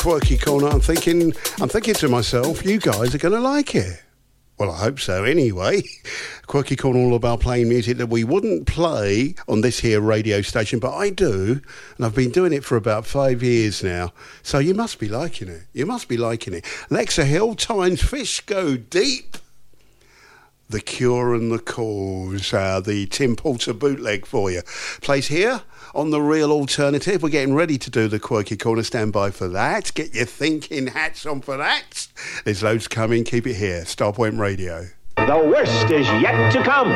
[0.00, 0.68] Quirky corner.
[0.68, 4.02] I'm thinking, I'm thinking to myself, you guys are going to like it.
[4.58, 5.24] Well, I hope so.
[5.24, 5.82] Anyway,
[6.46, 10.78] Quirky Corner all about playing music that we wouldn't play on this here radio station,
[10.78, 11.60] but I do,
[11.96, 14.14] and I've been doing it for about five years now.
[14.42, 15.64] So you must be liking it.
[15.74, 16.64] You must be liking it.
[16.88, 19.36] Lexa Hill, Times Fish Go Deep.
[20.70, 24.62] The Cure and the Cause, uh, the Tim Porter bootleg for you.
[25.02, 25.62] Plays here
[25.94, 27.22] on the Real Alternative.
[27.22, 28.82] We're getting ready to do the Quirky Corner.
[28.82, 29.92] Stand by for that.
[29.94, 32.08] Get your thinking hats on for that.
[32.44, 33.24] There's loads coming.
[33.24, 33.82] Keep it here.
[33.82, 34.86] Starpoint Radio.
[35.16, 36.90] The worst is yet to come.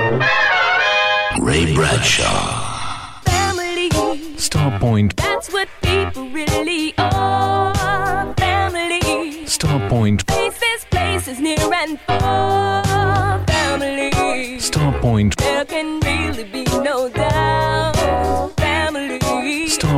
[1.44, 3.20] Ray Bradshaw.
[3.24, 3.90] Family.
[4.36, 5.16] Starpoint.
[5.16, 8.34] That's what people really are.
[8.34, 9.00] Family.
[9.44, 10.28] Starpoint.
[10.30, 13.44] Faces, places near and far.
[13.46, 14.10] Family.
[14.58, 15.34] Starpoint.
[15.36, 17.83] There can really be no doubt.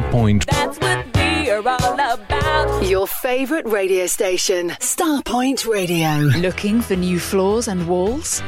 [0.03, 0.35] Family.
[0.35, 0.45] Starpoint.
[0.47, 2.87] That's what we are all about.
[2.87, 6.17] Your favourite radio station, Starpoint Radio.
[6.41, 8.43] Looking for new floors and walls?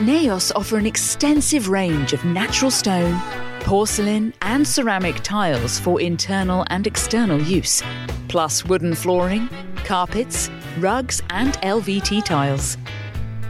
[0.00, 3.20] Naos offer an extensive range of natural stone,
[3.60, 7.82] porcelain, and ceramic tiles for internal and external use,
[8.28, 9.48] plus wooden flooring,
[9.84, 12.76] carpets, rugs, and LVT tiles.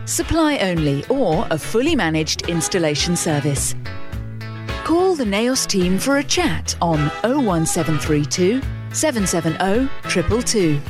[0.04, 3.74] Supply only or a fully managed installation service.
[4.84, 8.60] Call the Naos team for a chat on 01732
[8.92, 10.80] 770 222.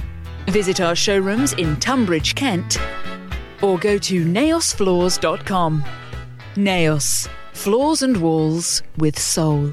[0.51, 2.79] Visit our showrooms in Tunbridge, Kent,
[3.61, 5.85] or go to naosfloors.com.
[6.57, 9.73] Naos, floors and walls with soul.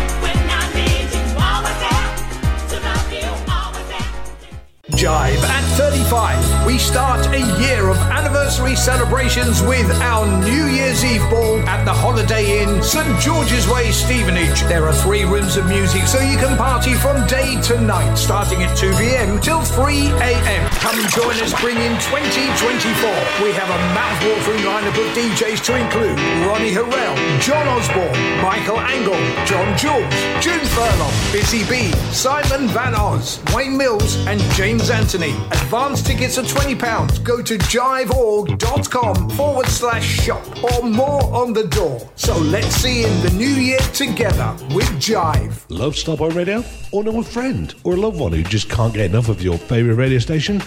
[4.91, 6.67] Jive at 35.
[6.67, 11.93] We start a year of anniversary celebrations with our New Year's Eve ball at the
[11.93, 14.61] Holiday Inn, St George's Way, Stevenage.
[14.63, 18.63] There are three rooms of music so you can party from day to night, starting
[18.63, 20.69] at 2 pm till 3 am.
[20.83, 23.09] Come join us, bring in 2024.
[23.43, 28.11] We have a mouth-watering lineup of DJs to include Ronnie Harrell, John Osborne,
[28.41, 30.13] Michael Angle, John Jules,
[30.43, 35.31] June Furlong, Busy Bee, Simon Van Oz, Wayne Mills, and James Anthony.
[35.51, 37.23] Advance tickets are £20.
[37.23, 42.09] Go to jiveorg.com forward slash shop or more on the door.
[42.15, 45.63] So let's see in the new year together with Jive.
[45.69, 46.63] Love Starpoint Radio?
[46.91, 49.57] Or know a friend or a loved one who just can't get enough of your
[49.57, 50.61] favourite radio station?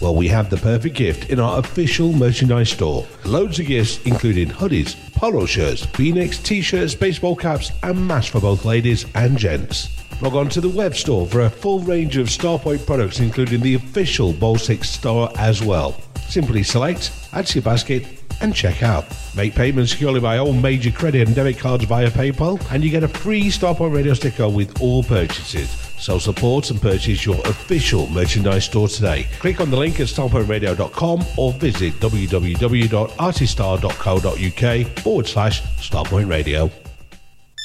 [0.00, 3.06] Well, we have the perfect gift in our official merchandise store.
[3.26, 8.64] Loads of gifts, including hoodies, polo shirts, v-necks, t-shirts, baseball caps, and masks for both
[8.64, 9.90] ladies and gents.
[10.22, 13.74] Log on to the web store for a full range of Starpoint products, including the
[13.74, 16.00] official Bol 6 store as well.
[16.28, 18.06] Simply select, add to your basket,
[18.40, 19.04] and check out.
[19.36, 23.02] Make payments securely by all major credit and debit cards via PayPal, and you get
[23.02, 25.89] a free Starpoint radio sticker with all purchases.
[26.00, 29.26] So support and purchase your official merchandise store today.
[29.38, 36.70] Click on the link at starpointradio.com or visit www.artistar.co.uk forward slash Starpoint Radio.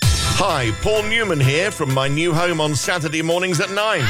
[0.04, 4.02] Hi, Paul Newman here from my new home on Saturday mornings at 9.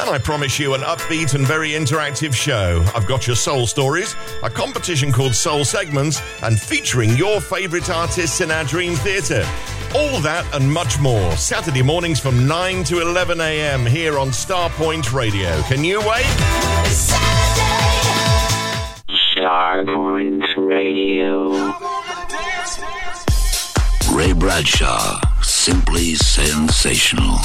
[0.00, 2.84] And I promise you an upbeat and very interactive show.
[2.94, 8.40] I've got your soul stories, a competition called Soul Segments, and featuring your favourite artists
[8.40, 9.44] in our Dream Theatre.
[9.94, 11.30] All that and much more.
[11.36, 13.86] Saturday mornings from 9 to 11 a.m.
[13.86, 15.62] here on Starpoint Radio.
[15.62, 16.26] Can you wait?
[19.36, 21.72] Starpoint Radio.
[24.12, 27.38] Ray Bradshaw, simply sensational.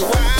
[0.00, 0.37] why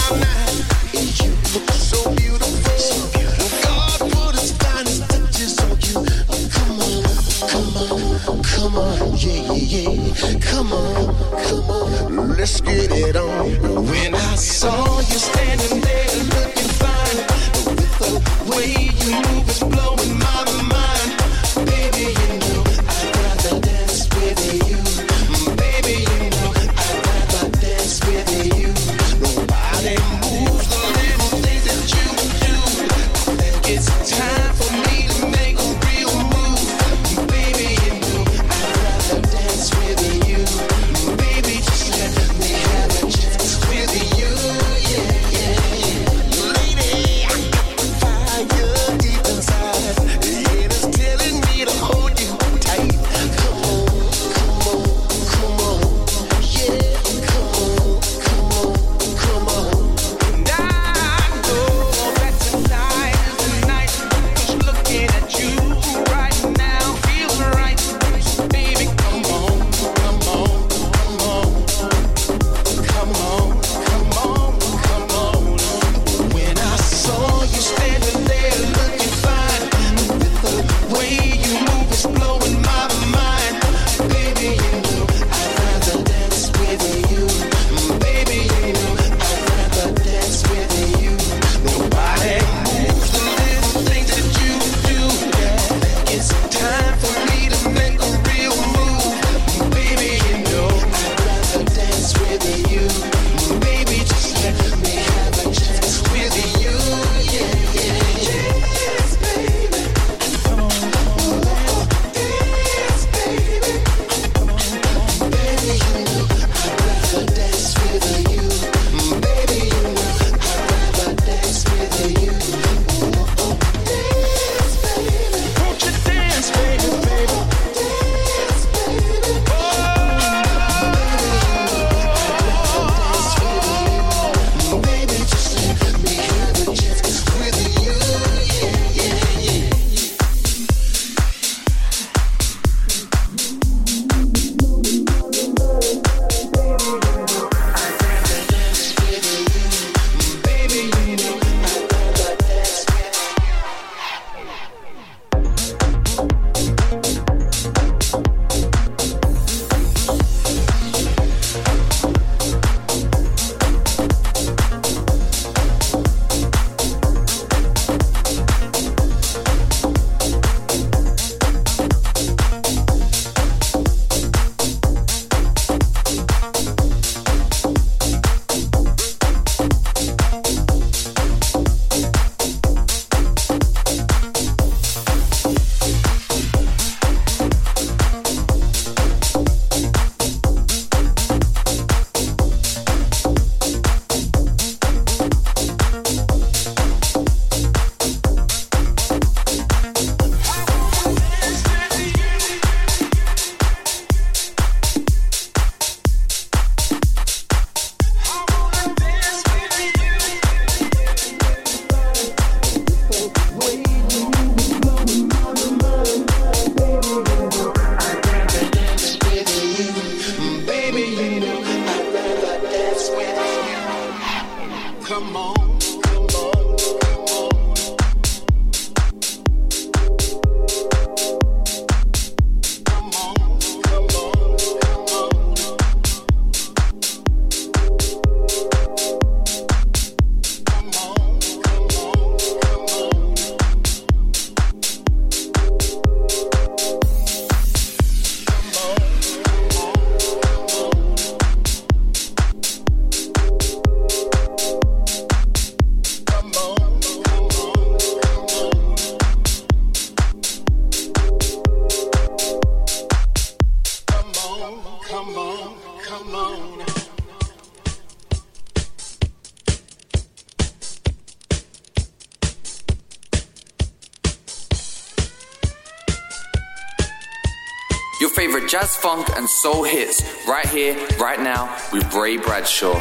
[279.49, 283.01] and soul hits right here, right now with Ray Bradshaw.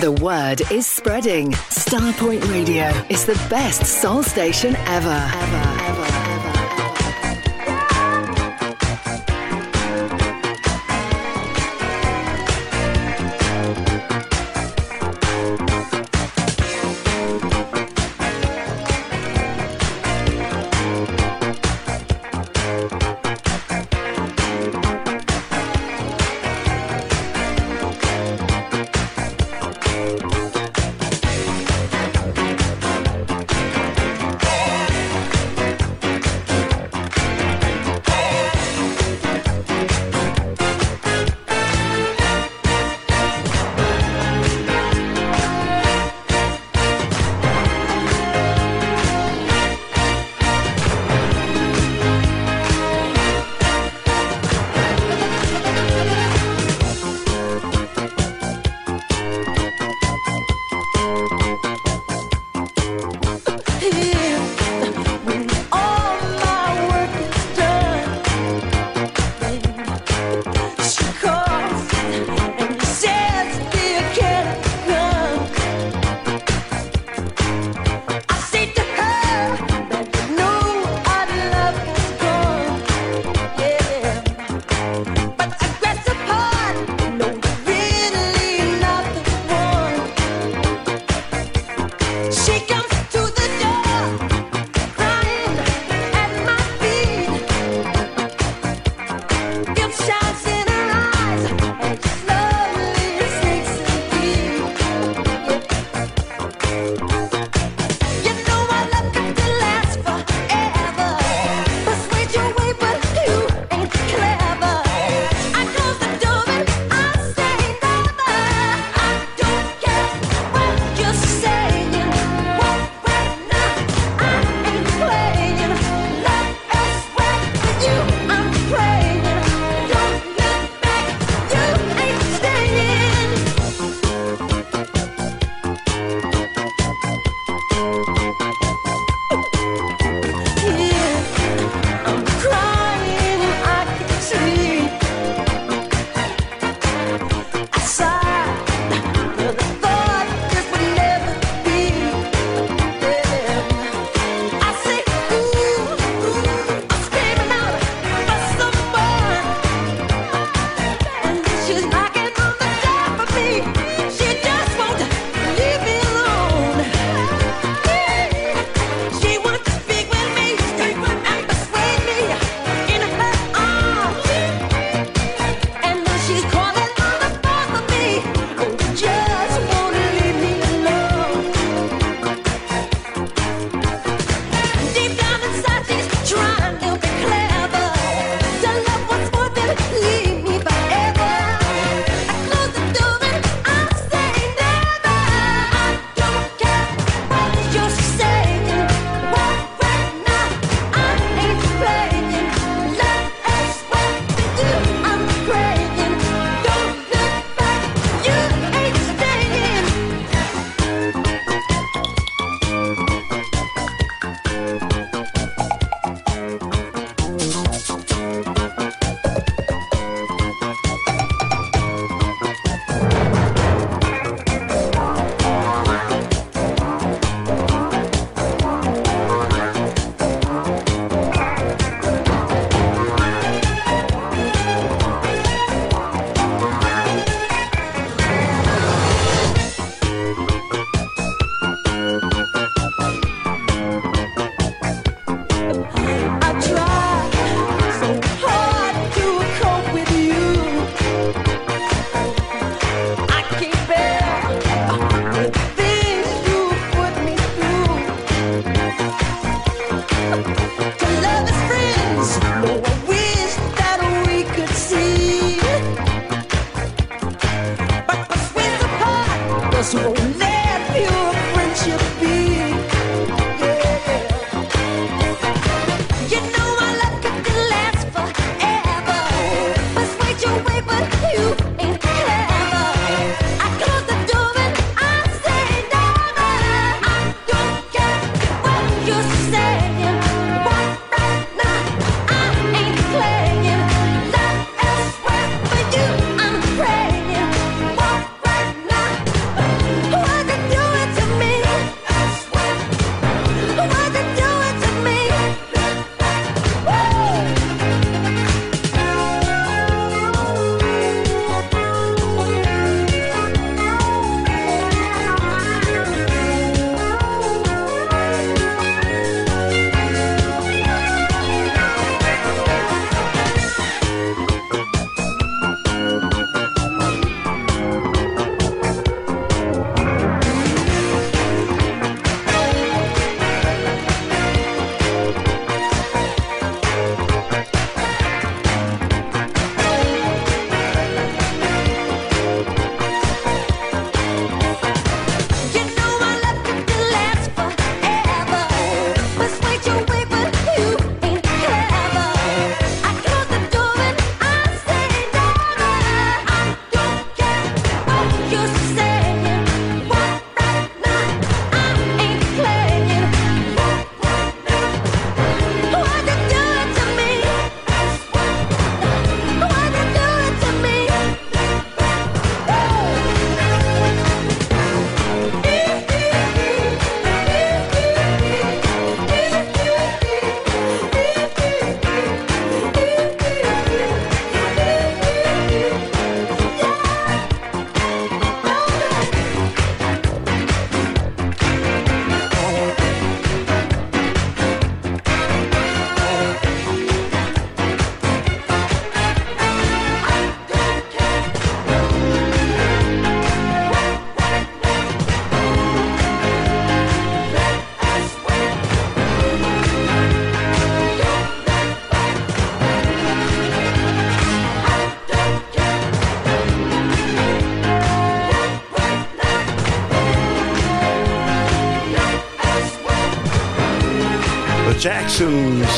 [0.00, 1.52] The word is spreading.
[1.52, 5.08] Starpoint Radio is the best soul station ever.
[5.08, 6.13] Ever, ever.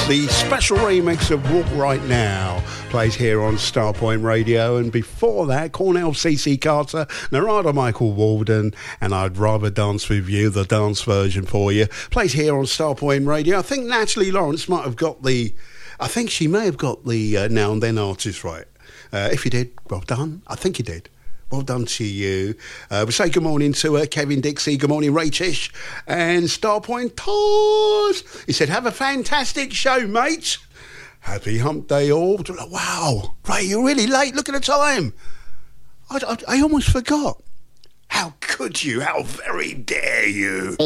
[0.09, 4.77] The special remix of Walk Right Now, plays here on Starpoint Radio.
[4.77, 10.49] And before that, Cornell CC Carter, Narada Michael Walden, and I'd Rather Dance With You,
[10.49, 13.59] the dance version for you, plays here on Starpoint Radio.
[13.59, 15.53] I think Natalie Lawrence might have got the,
[15.99, 18.67] I think she may have got the uh, now and then artist right.
[19.13, 20.43] Uh, if you did, well done.
[20.47, 21.09] I think you did.
[21.51, 22.57] Well done to you.
[22.91, 24.77] Uh, we say good morning to uh, Kevin Dixie.
[24.77, 25.73] Good morning, Ray Tish.
[26.07, 28.25] And Starpoint Tours.
[28.47, 30.59] He said, have a fantastic show, mate.
[31.21, 32.41] Happy hump day all.
[32.69, 33.37] Wow.
[33.49, 34.35] Ray, you're really late.
[34.35, 35.13] Look at the time.
[36.11, 37.41] I, I, I almost forgot.
[38.09, 39.01] How could you?
[39.01, 40.77] How very dare you?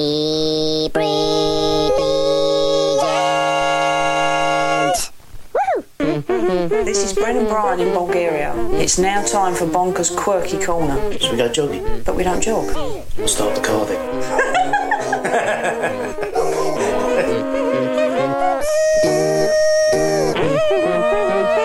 [6.31, 6.85] Mm-hmm.
[6.85, 8.55] This is Brennan Bryan in Bulgaria.
[8.75, 11.19] It's now time for Bonker's Quirky Corner.
[11.19, 12.03] Should we go jogging?
[12.05, 12.67] But we don't jog.
[13.19, 14.01] We'll start the car then.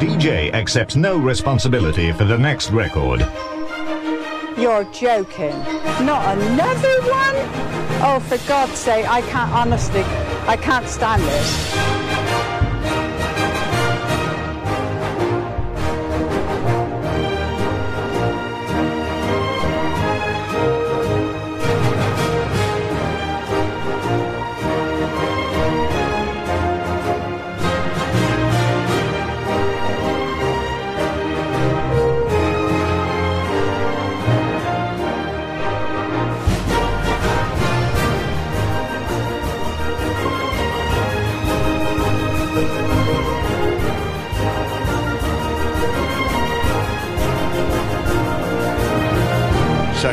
[0.00, 3.20] DJ accepts no responsibility for the next record.
[4.56, 5.50] You're joking.
[6.06, 7.36] Not another one?
[8.02, 10.02] Oh, for God's sake, I can't, honestly,
[10.48, 11.99] I can't stand this.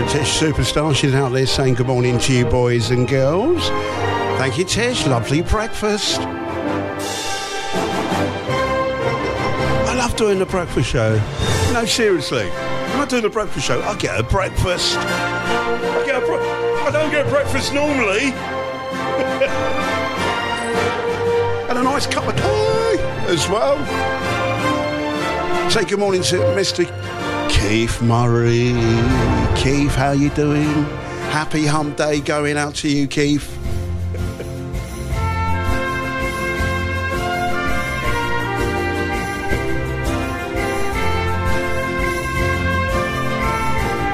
[0.10, 3.68] Tish Superstar, she's out there saying good morning to you boys and girls.
[4.40, 5.06] Thank you, Tish.
[5.06, 6.22] Lovely breakfast.
[9.90, 11.22] I love doing the breakfast show.
[11.74, 12.46] No, seriously.
[12.48, 14.96] When I do the breakfast show, I get a breakfast.
[14.98, 18.32] I get a I don't get a breakfast normally.
[21.70, 23.76] and a nice cup of tea as well.
[25.70, 26.86] Say good morning to Mr.
[27.50, 28.74] Keith Murray.
[29.56, 30.84] Keith, how you doing?
[31.32, 33.57] Happy hump day going out to you, Keith.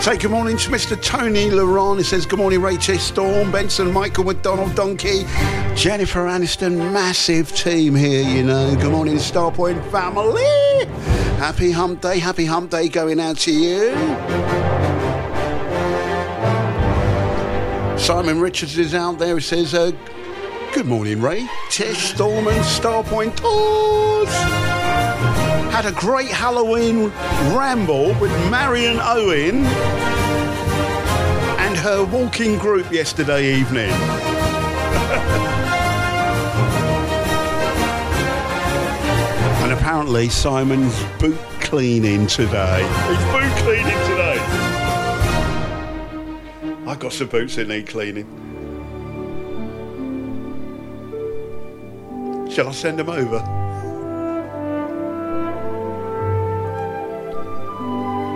[0.04, 1.02] Say good morning to Mr.
[1.02, 1.98] Tony Laron.
[1.98, 5.24] He says, Good morning, Rachel Storm, Benson, Michael McDonald, Donkey,
[5.76, 6.92] Jennifer Aniston.
[6.92, 8.76] Massive team here, you know.
[8.76, 10.44] Good morning, Starpoint family.
[11.38, 13.96] Happy hump day, happy hump day going out to you.
[17.98, 19.36] Simon Richards is out there.
[19.36, 19.94] He says, uh,
[20.74, 21.48] Good morning, Ray.
[21.70, 24.73] Tish, Storm, and Starpoint Tours.
[25.74, 27.10] Had a great Halloween
[27.58, 29.66] ramble with Marion Owen
[31.58, 33.90] and her walking group yesterday evening.
[39.64, 42.84] and apparently Simon's boot cleaning today.
[43.10, 44.38] He's boot cleaning today.
[46.86, 48.28] I got some boots that need cleaning.
[52.52, 53.63] Shall I send them over?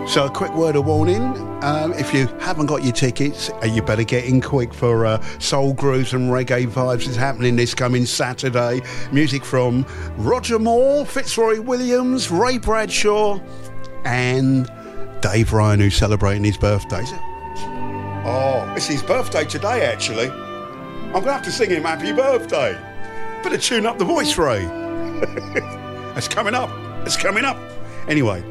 [0.08, 1.22] So, a quick word of warning
[1.64, 5.22] um, if you haven't got your tickets, uh, you better get in quick for uh,
[5.40, 7.08] Soul Grooves and Reggae Vibes.
[7.08, 8.82] It's happening this coming Saturday.
[9.12, 9.86] Music from
[10.16, 13.40] Roger Moore, Fitzroy Williams, Ray Bradshaw,
[14.06, 14.70] and
[15.22, 17.04] Dave Ryan, who's celebrating his birthday.
[18.26, 20.30] Oh, it's his birthday today, actually.
[20.30, 22.74] I'm going to have to sing him happy birthday.
[23.44, 24.66] Better tune up the voice, Ray.
[26.18, 26.72] It's coming up.
[27.06, 27.58] It's coming up.
[28.08, 28.44] Anyway,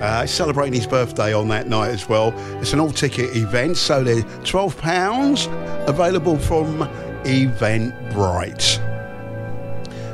[0.00, 2.32] uh, celebrating his birthday on that night as well.
[2.60, 5.48] It's an all-ticket event, so they're twelve pounds,
[5.86, 6.88] available from
[7.24, 8.78] Eventbrite,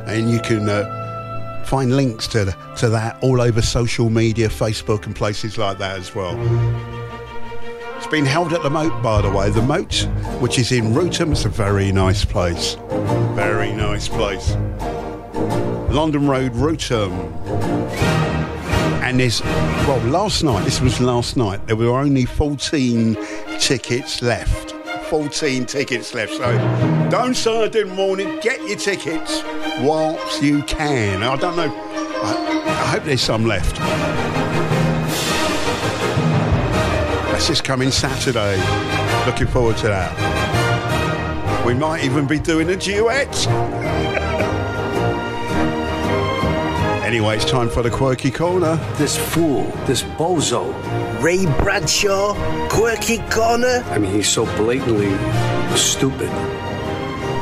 [0.08, 5.14] and you can uh, find links to to that all over social media, Facebook, and
[5.14, 6.36] places like that as well.
[7.96, 9.50] It's been held at the Moat, by the way.
[9.50, 10.06] The Moat,
[10.40, 12.76] which is in Wrotham, it's a very nice place.
[13.34, 14.54] Very nice place.
[15.90, 17.10] London Road, Wrotham.
[19.06, 23.16] And there's, well, last night, this was last night, there were only 14
[23.60, 24.72] tickets left.
[25.08, 26.32] 14 tickets left.
[26.32, 28.42] So don't say I didn't warn it.
[28.42, 29.44] Get your tickets
[29.78, 31.22] whilst you can.
[31.22, 31.72] I don't know.
[31.72, 33.76] I, I hope there's some left.
[37.30, 38.56] That's just coming Saturday.
[39.24, 41.64] Looking forward to that.
[41.64, 43.46] We might even be doing a duet.
[47.06, 48.74] Anyway, it's time for the quirky corner.
[48.96, 50.74] This fool, this bozo,
[51.22, 52.34] Ray Bradshaw,
[52.68, 53.84] quirky corner.
[53.90, 55.16] I mean, he's so blatantly
[55.76, 56.28] stupid.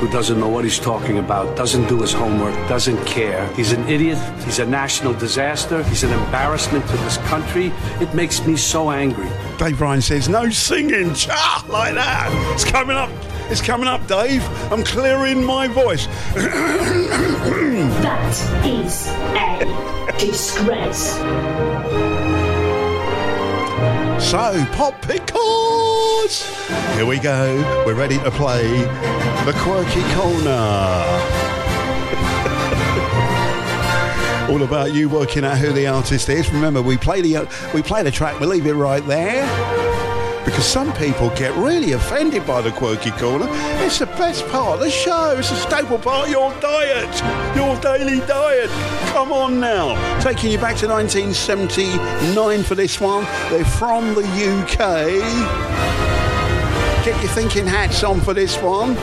[0.00, 3.46] Who doesn't know what he's talking about, doesn't do his homework, doesn't care.
[3.54, 4.18] He's an idiot.
[4.44, 5.82] He's a national disaster.
[5.84, 7.72] He's an embarrassment to this country.
[8.02, 9.30] It makes me so angry.
[9.56, 12.52] Dave Ryan says, no singing, cha, like that.
[12.52, 13.08] It's coming up.
[13.50, 14.42] It's coming up, Dave.
[14.72, 16.06] I'm clearing my voice.
[18.02, 18.30] That
[18.64, 19.06] is
[19.36, 21.12] a disgrace.
[24.24, 26.42] So, pop pickles!
[26.94, 27.84] Here we go.
[27.86, 28.66] We're ready to play
[29.44, 31.04] the quirky corner.
[34.50, 36.50] All about you working out who the artist is.
[36.50, 38.40] Remember, we play the we play the track.
[38.40, 39.83] We leave it right there
[40.44, 43.46] because some people get really offended by the quirky corner.
[43.84, 45.36] It's the best part of the show.
[45.38, 48.70] It's a staple part of your diet, your daily diet.
[49.12, 49.94] Come on now.
[50.20, 53.24] Taking you back to 1979 for this one.
[53.50, 54.78] They're from the UK.
[57.04, 58.96] Get your thinking hats on for this one.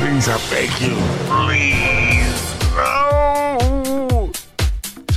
[0.00, 0.94] Please, I beg you.
[1.46, 1.81] Please.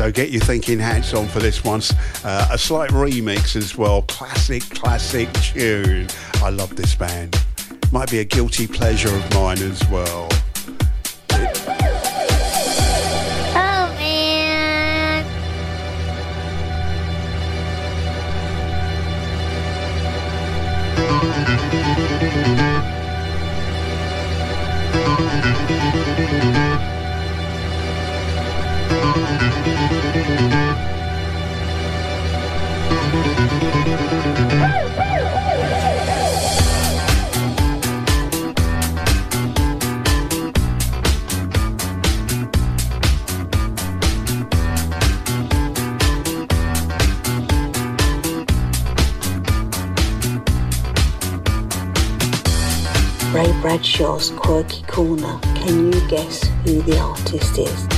[0.06, 1.82] So get your thinking hats on for this one.
[2.24, 4.04] Uh, a slight remix as well.
[4.04, 6.06] Classic, classic tune.
[6.44, 7.44] I love this band.
[7.92, 10.30] Might be a guilty pleasure of mine as well.
[54.96, 55.38] Corner.
[55.56, 57.95] Can you guess who the artist is?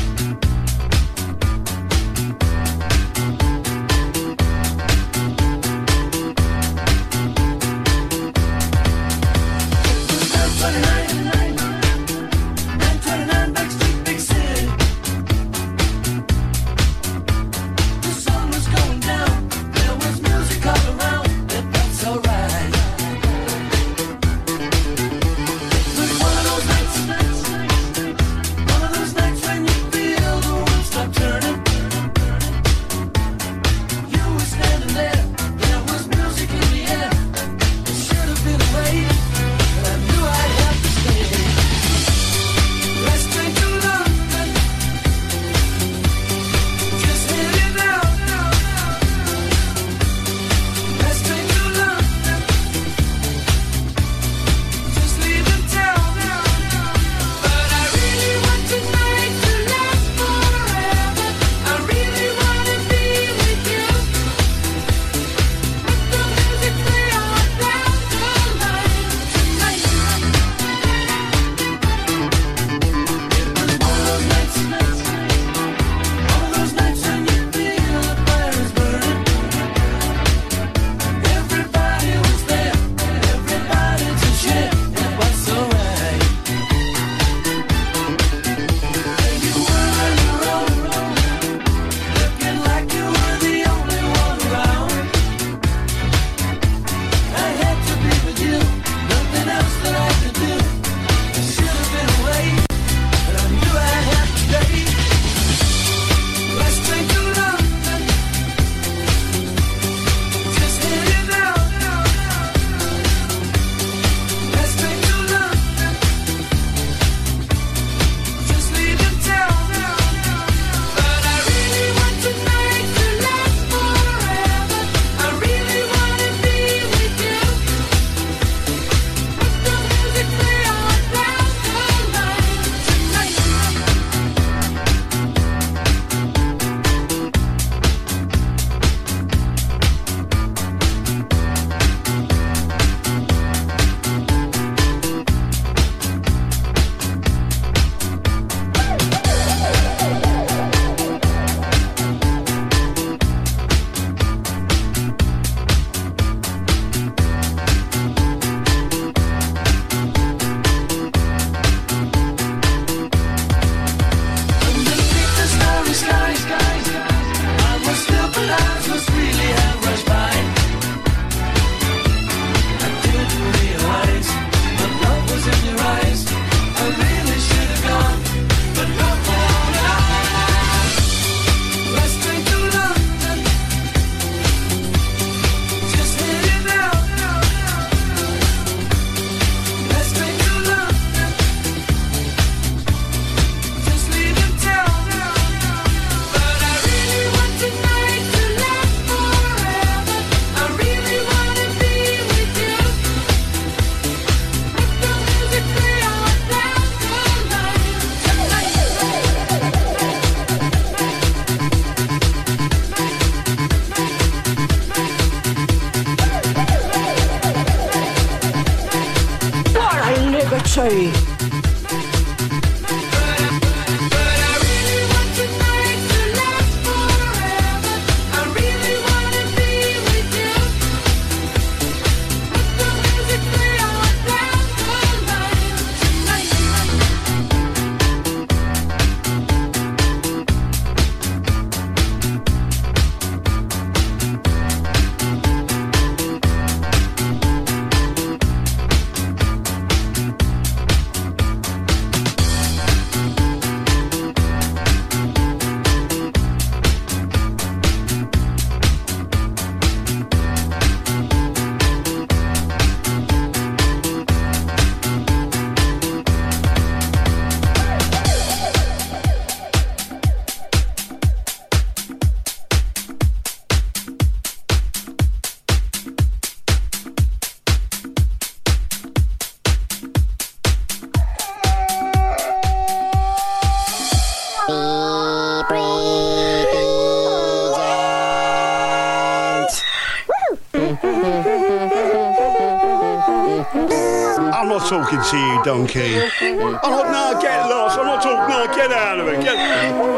[295.67, 296.15] Donkey.
[296.15, 297.99] Not, no, get lost.
[297.99, 299.43] I'm not talking, no, get out of it.
[299.43, 299.57] Get,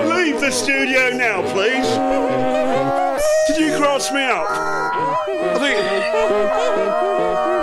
[0.07, 1.87] leave the studio now, please.
[3.47, 4.45] Did you cross me up?
[4.47, 5.79] I think,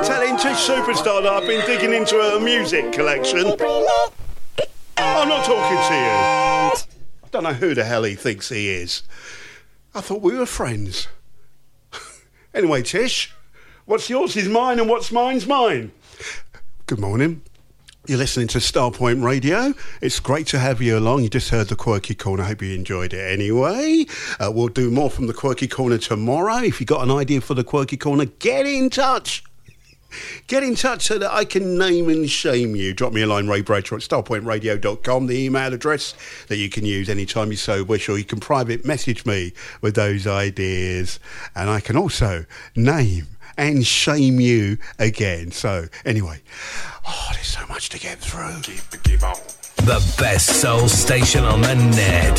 [0.05, 3.55] telling Tish Superstar that I've been digging into her music collection.
[4.97, 6.11] I'm not talking to you.
[6.11, 9.05] I don't know who the hell he thinks he is.
[9.95, 11.07] I thought we were friends.
[12.53, 13.33] anyway, Tish,
[13.85, 15.93] what's yours is mine and what's mine's mine.
[16.87, 17.43] Good morning.
[18.09, 19.75] You're listening to Starpoint Radio.
[20.01, 21.25] It's great to have you along.
[21.25, 22.45] You just heard the Quirky Corner.
[22.45, 24.07] I hope you enjoyed it anyway.
[24.39, 26.59] Uh, we'll do more from the Quirky Corner tomorrow.
[26.59, 29.43] If you've got an idea for the Quirky Corner, get in touch.
[30.47, 32.95] Get in touch so that I can name and shame you.
[32.95, 36.15] Drop me a line, Ray Bradshaw at starpointradio.com, the email address
[36.47, 39.97] that you can use anytime you so wish, or you can private message me with
[39.97, 41.19] those ideas.
[41.57, 42.47] And I can also
[42.77, 43.27] name
[43.57, 45.51] and shame you again.
[45.51, 46.41] So, anyway,
[47.07, 48.61] oh, there's so much to get through.
[49.77, 52.37] The best soul station on the net.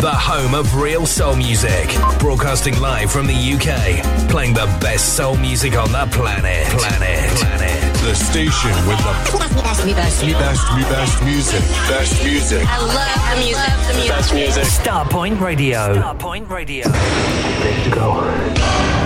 [0.00, 1.88] The home of real soul music.
[2.18, 4.28] Broadcasting live from the UK.
[4.28, 6.66] Playing the best soul music on the planet.
[6.78, 7.30] Planet.
[7.38, 7.94] Planet.
[8.04, 11.60] The station with the best, me best, me best, me best music.
[11.88, 12.62] Best music.
[12.68, 13.68] I love the music.
[13.68, 14.10] Love the music.
[14.10, 14.64] Best music.
[14.64, 15.94] Starpoint Radio.
[15.94, 16.88] Starpoint Radio.
[16.88, 19.05] Ready to go.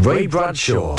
[0.00, 0.96] Ray Bradshaw.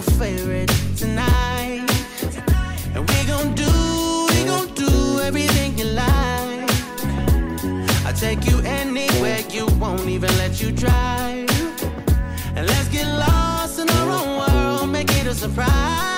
[0.00, 1.37] Favorite tonight.
[8.18, 11.48] Take you anywhere you won't even let you drive.
[12.56, 16.17] And let's get lost in our own world, make it a surprise.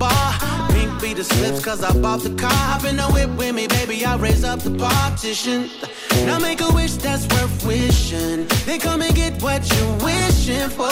[0.00, 0.32] Bar.
[0.70, 2.50] Pink be the slips, cause I bought the car.
[2.70, 5.70] Hop in the whip with me, baby, I raise up the partition.
[6.26, 8.48] Now make a wish that's worth wishing.
[8.66, 10.90] Then come and get what you're wishing for.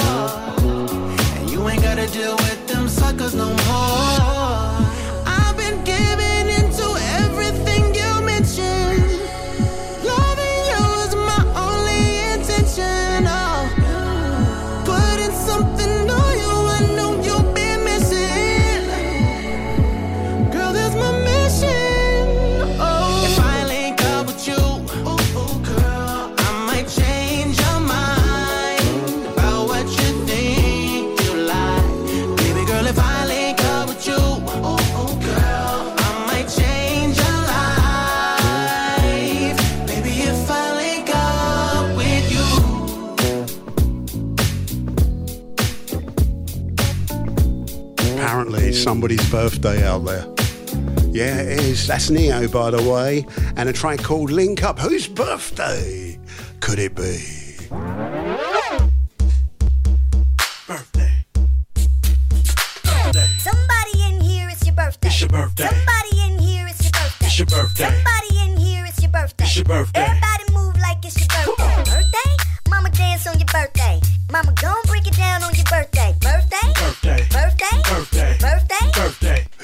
[1.39, 4.78] And you ain't gotta deal with them suckers no more.
[48.89, 50.25] Somebody's birthday out there.
[51.11, 51.87] Yeah, it is.
[51.87, 53.27] That's Ne-Yo, by the way,
[53.59, 54.79] and a track called Link Up.
[54.79, 56.19] Whose birthday
[56.61, 57.38] could it be?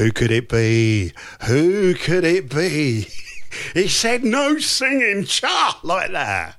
[0.04, 1.14] Who could it be?
[1.46, 3.08] Who could it be?
[3.72, 6.56] He said no singing, cha, like that.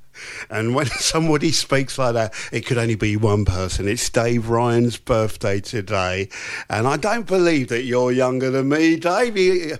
[0.49, 3.87] And when somebody speaks like that, it could only be one person.
[3.87, 6.29] It's Dave Ryan's birthday today.
[6.69, 9.77] And I don't believe that you're younger than me, Dave.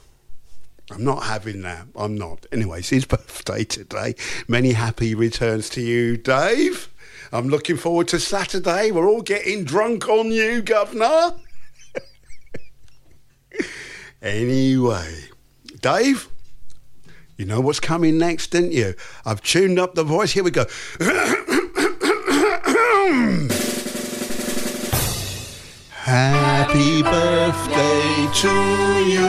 [0.90, 1.86] I'm not having that.
[1.94, 2.46] I'm not.
[2.50, 4.16] Anyway, it's his birthday today.
[4.48, 6.88] Many happy returns to you, Dave.
[7.30, 8.90] I'm looking forward to Saturday.
[8.90, 11.36] We're all getting drunk on you, Governor.
[14.22, 15.24] anyway,
[15.80, 16.28] Dave,
[17.36, 18.94] you know what's coming next, didn't you?
[19.24, 20.32] I've tuned up the voice.
[20.32, 20.66] Here we go.
[25.90, 28.48] Happy birthday to
[29.08, 29.28] you.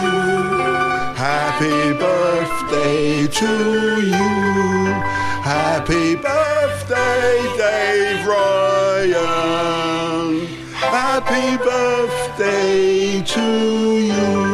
[1.15, 4.91] Happy birthday to you.
[5.43, 9.80] Happy birthday, Dave Ryan.
[10.91, 13.41] Happy birthday to
[13.97, 14.51] you.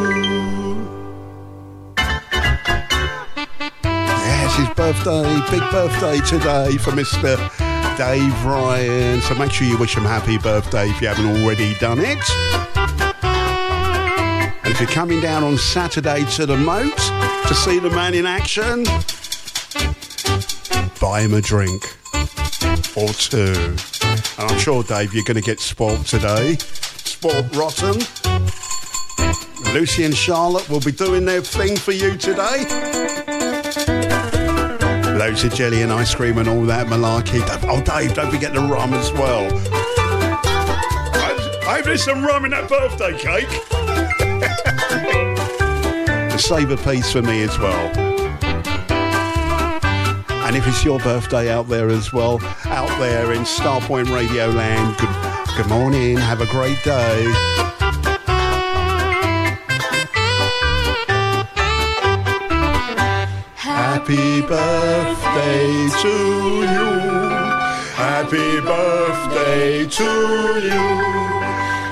[3.82, 7.36] Yes, his birthday, big birthday today for Mr.
[7.98, 9.20] Dave Ryan.
[9.22, 12.22] So make sure you wish him happy birthday if you haven't already done it.
[14.62, 16.96] And if you're coming down on Saturday to the Moat
[17.48, 18.84] to see the man in action,
[21.00, 21.82] buy him a drink
[22.96, 23.76] or two.
[24.02, 26.56] Uh, and I'm sure, Dave, you're going to get spoilt today.
[26.58, 28.00] Spoilt rotten.
[29.72, 32.64] Lucy and Charlotte will be doing their thing for you today.
[35.18, 37.42] Loads of jelly and ice cream and all that malarkey.
[37.68, 39.48] Oh, Dave, don't forget the rum as well.
[41.68, 43.50] I hope there's some rum in that birthday cake.
[46.40, 48.17] Save a piece for me as well.
[50.48, 54.96] And if it's your birthday out there as well, out there in Starpoint Radio Land,
[54.96, 57.26] good, good morning, have a great day.
[63.56, 66.16] Happy birthday to
[66.62, 66.98] you.
[67.92, 70.02] Happy birthday to
[70.64, 70.80] you.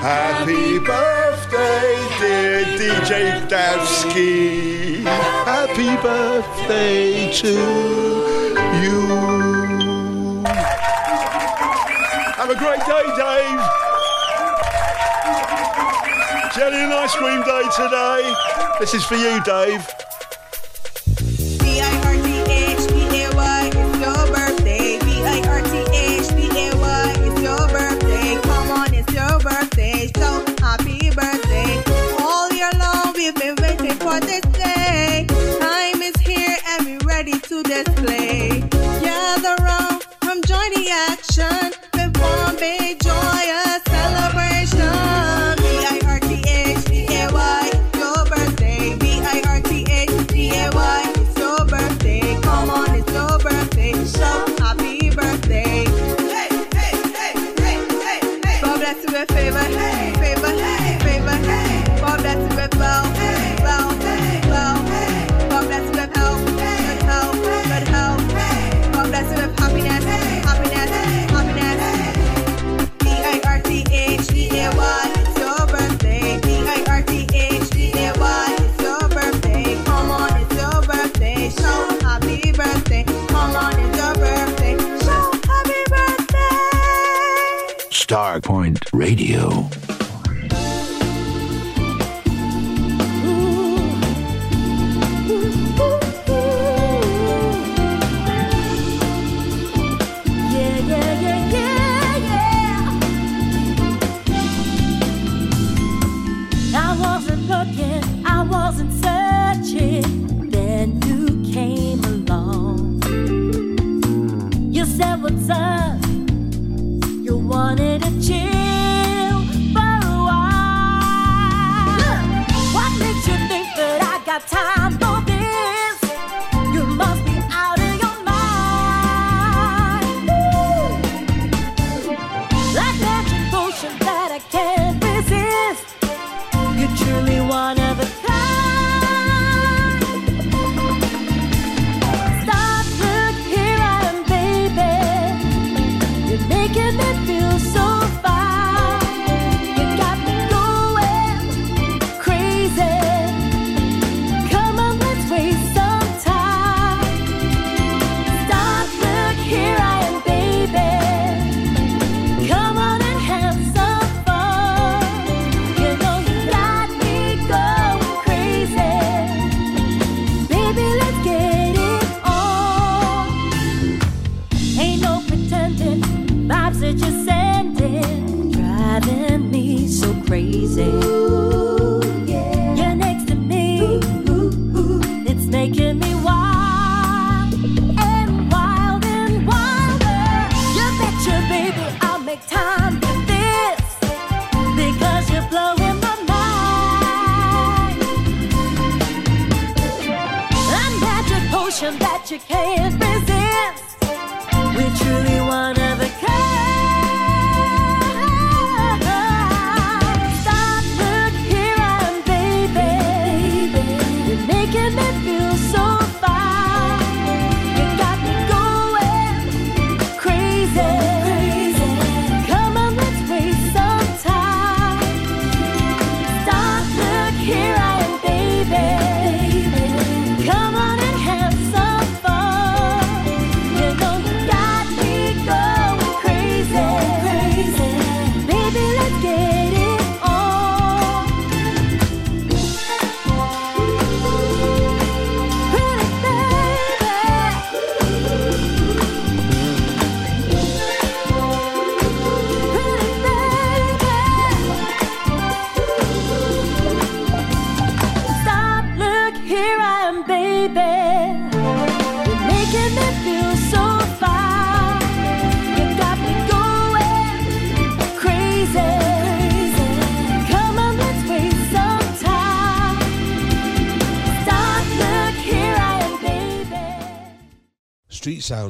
[0.01, 5.03] Happy birthday, dear DJ Davsky.
[5.45, 7.53] Happy birthday to
[8.81, 8.97] you.
[12.35, 13.61] Have a great day, Dave.
[16.55, 18.33] Jelly and ice cream day today.
[18.79, 19.87] This is for you, Dave.
[88.07, 89.96] Starpoint Radio.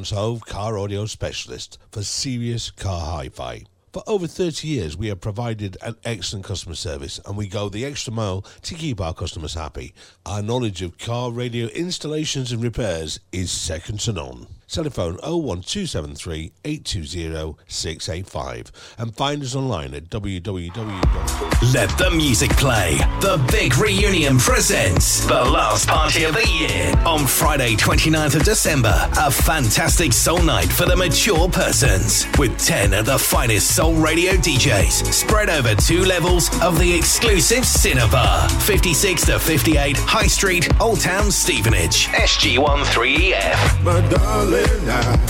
[0.03, 3.63] Car audio specialist for serious car hi-fi.
[3.93, 7.85] For over 30 years, we have provided an excellent customer service and we go the
[7.85, 9.93] extra mile to keep our customers happy.
[10.25, 14.47] Our knowledge of car radio installations and repairs is second to none.
[14.69, 21.73] Telephone 01273 820 685 and find us online at www.
[21.73, 22.97] Let the music play.
[23.21, 28.93] The Big Reunion presents the last party of the year on Friday, 29th of December.
[29.17, 34.33] A fantastic soul night for the mature persons with 10 of the finest soul radio
[34.33, 38.49] DJs spread over two levels of the exclusive Cinnabar.
[38.49, 42.07] 56 to 58 High Street, Old Town, Stevenage.
[42.07, 43.83] SG13EF.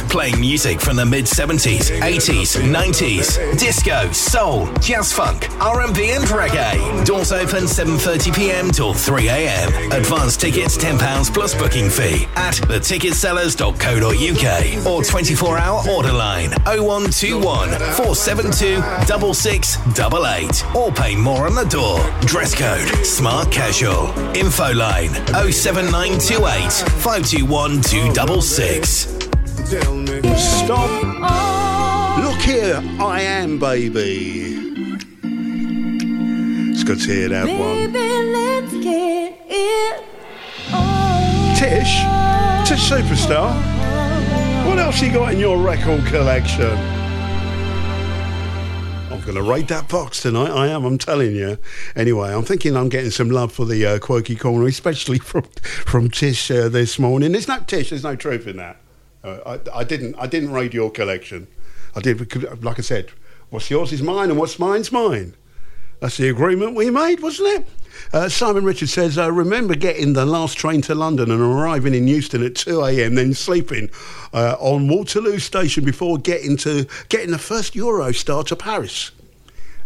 [0.10, 7.06] Playing music from the mid 70s, 80s, 90s, disco, soul, jazz funk, R&B and reggae.
[7.06, 8.72] Doors open 7:30 p.m.
[8.72, 9.92] till 3 a.m.
[9.92, 18.82] Advance tickets 10 pounds plus booking fee at theticketsellers.co.uk or 24-hour order line 0121 472
[19.34, 22.00] 6688 or pay more on the door.
[22.22, 24.08] Dress code smart casual.
[24.36, 25.10] Info line
[25.52, 26.72] 07928
[27.02, 29.17] 521 266.
[29.68, 30.90] Stop.
[32.24, 34.56] Look here, I am, baby.
[36.72, 37.92] It's good to hear that one.
[37.92, 40.06] Baby, let's get it
[41.60, 42.00] Tish,
[42.66, 43.54] Tish Superstar.
[44.66, 46.78] What else you got in your record collection?
[49.12, 50.52] I'm going to raid that box tonight.
[50.52, 50.86] I am.
[50.86, 51.58] I'm telling you.
[51.94, 56.10] Anyway, I'm thinking I'm getting some love for the uh, quirky corner, especially from from
[56.10, 57.34] Tish uh, this morning.
[57.34, 57.90] There's no Tish.
[57.90, 58.78] There's no truth in that.
[59.28, 60.16] Uh, I, I didn't.
[60.18, 61.48] I didn't raid your collection.
[61.96, 63.12] I did like I said,
[63.50, 65.36] what's yours is mine, and what's mine's mine.
[66.00, 67.68] That's the agreement we made, wasn't it?
[68.14, 72.08] Uh, Simon Richards says, uh, remember getting the last train to London and arriving in
[72.08, 73.90] Euston at 2 a.m., then sleeping
[74.32, 79.12] uh, on Waterloo Station before getting to getting the first Eurostar to Paris.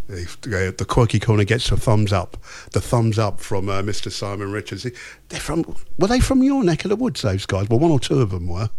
[0.07, 2.35] The, quirky corner gets a thumbs up.
[2.73, 4.11] The thumbs up from uh, Mr.
[4.11, 4.85] Simon Richards.
[5.29, 5.63] They're from.
[5.97, 7.21] Were they from your neck of the woods?
[7.21, 7.69] Those guys.
[7.69, 8.69] Well, one or two of them were.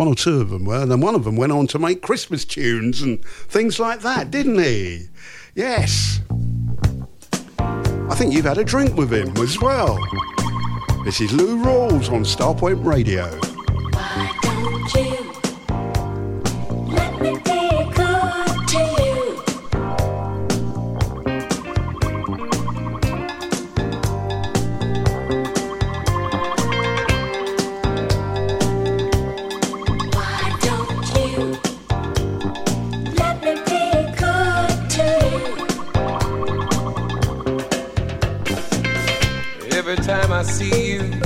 [0.00, 2.00] One or two of them were, and then one of them went on to make
[2.00, 5.08] Christmas tunes and things like that, didn't he?
[5.54, 6.22] Yes.
[7.58, 9.98] I think you've had a drink with him as well.
[11.04, 13.28] This is Lou Rawls on Starpoint Radio.
[39.90, 41.19] Every time I see you,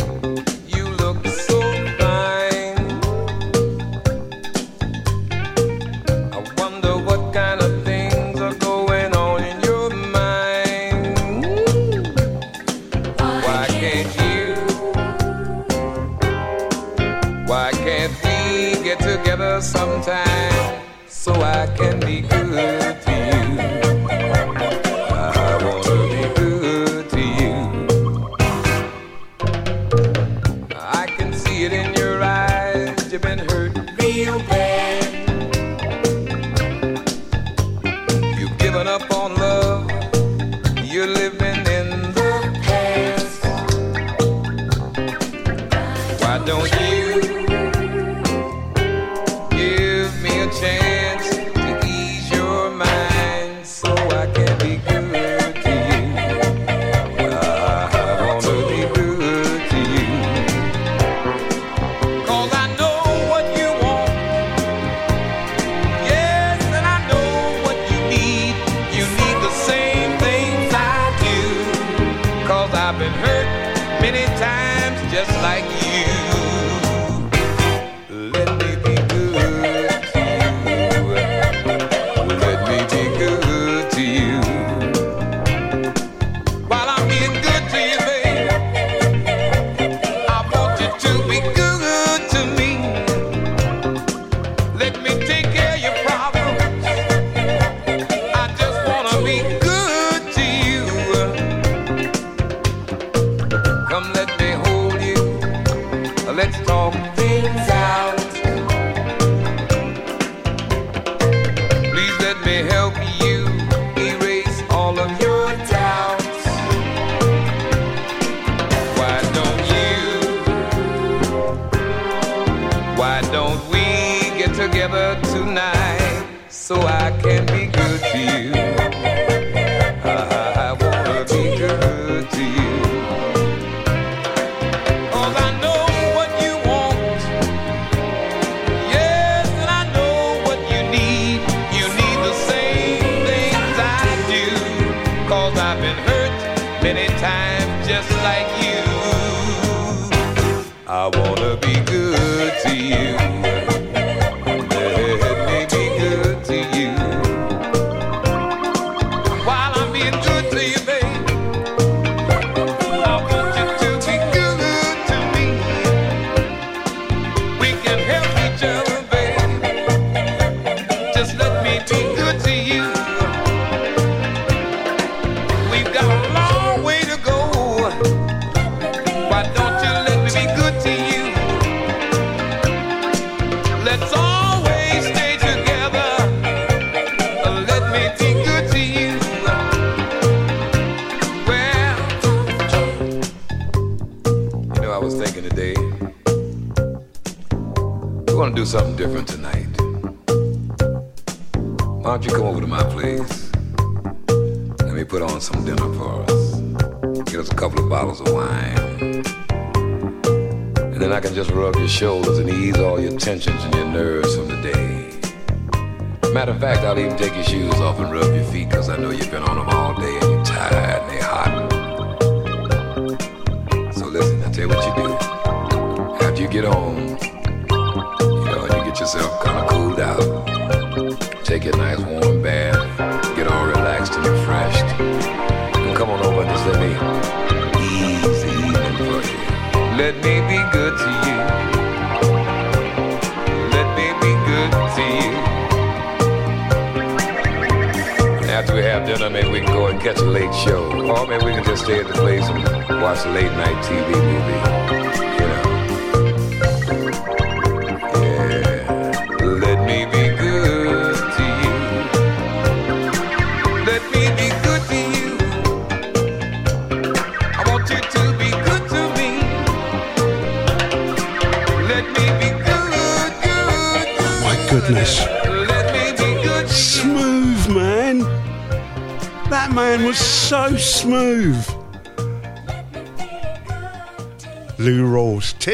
[46.35, 47.04] Why don't you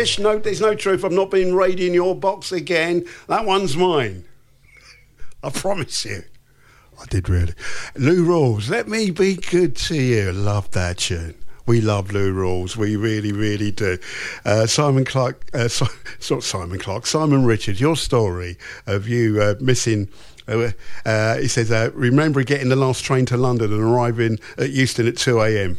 [0.01, 1.05] Tish, no, there's no truth.
[1.05, 3.05] I'm not being raiding your box again.
[3.29, 4.25] That one's mine.
[5.43, 6.23] I promise you.
[6.99, 7.53] I did really.
[7.97, 10.33] Lou Rawls, let me be good to you.
[10.33, 11.35] Love that tune.
[11.67, 12.79] We love Lou Rawls.
[12.79, 13.99] We really, really do.
[14.43, 15.69] Uh, Simon Clark, uh,
[16.15, 18.57] it's not Simon Clark, Simon Richard, your story
[18.87, 20.09] of you uh, missing.
[20.49, 20.71] Uh,
[21.05, 25.07] uh, he says, uh, remember getting the last train to London and arriving at Euston
[25.07, 25.77] at 2 a.m.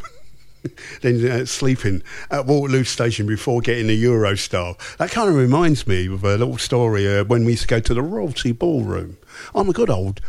[1.01, 2.03] then uh, sleeping
[2.41, 4.75] at Waterloo Station before getting the Eurostar.
[4.97, 7.79] That kind of reminds me of a little story uh, when we used to go
[7.79, 9.17] to the Royalty Ballroom.
[9.53, 10.21] I'm a good old,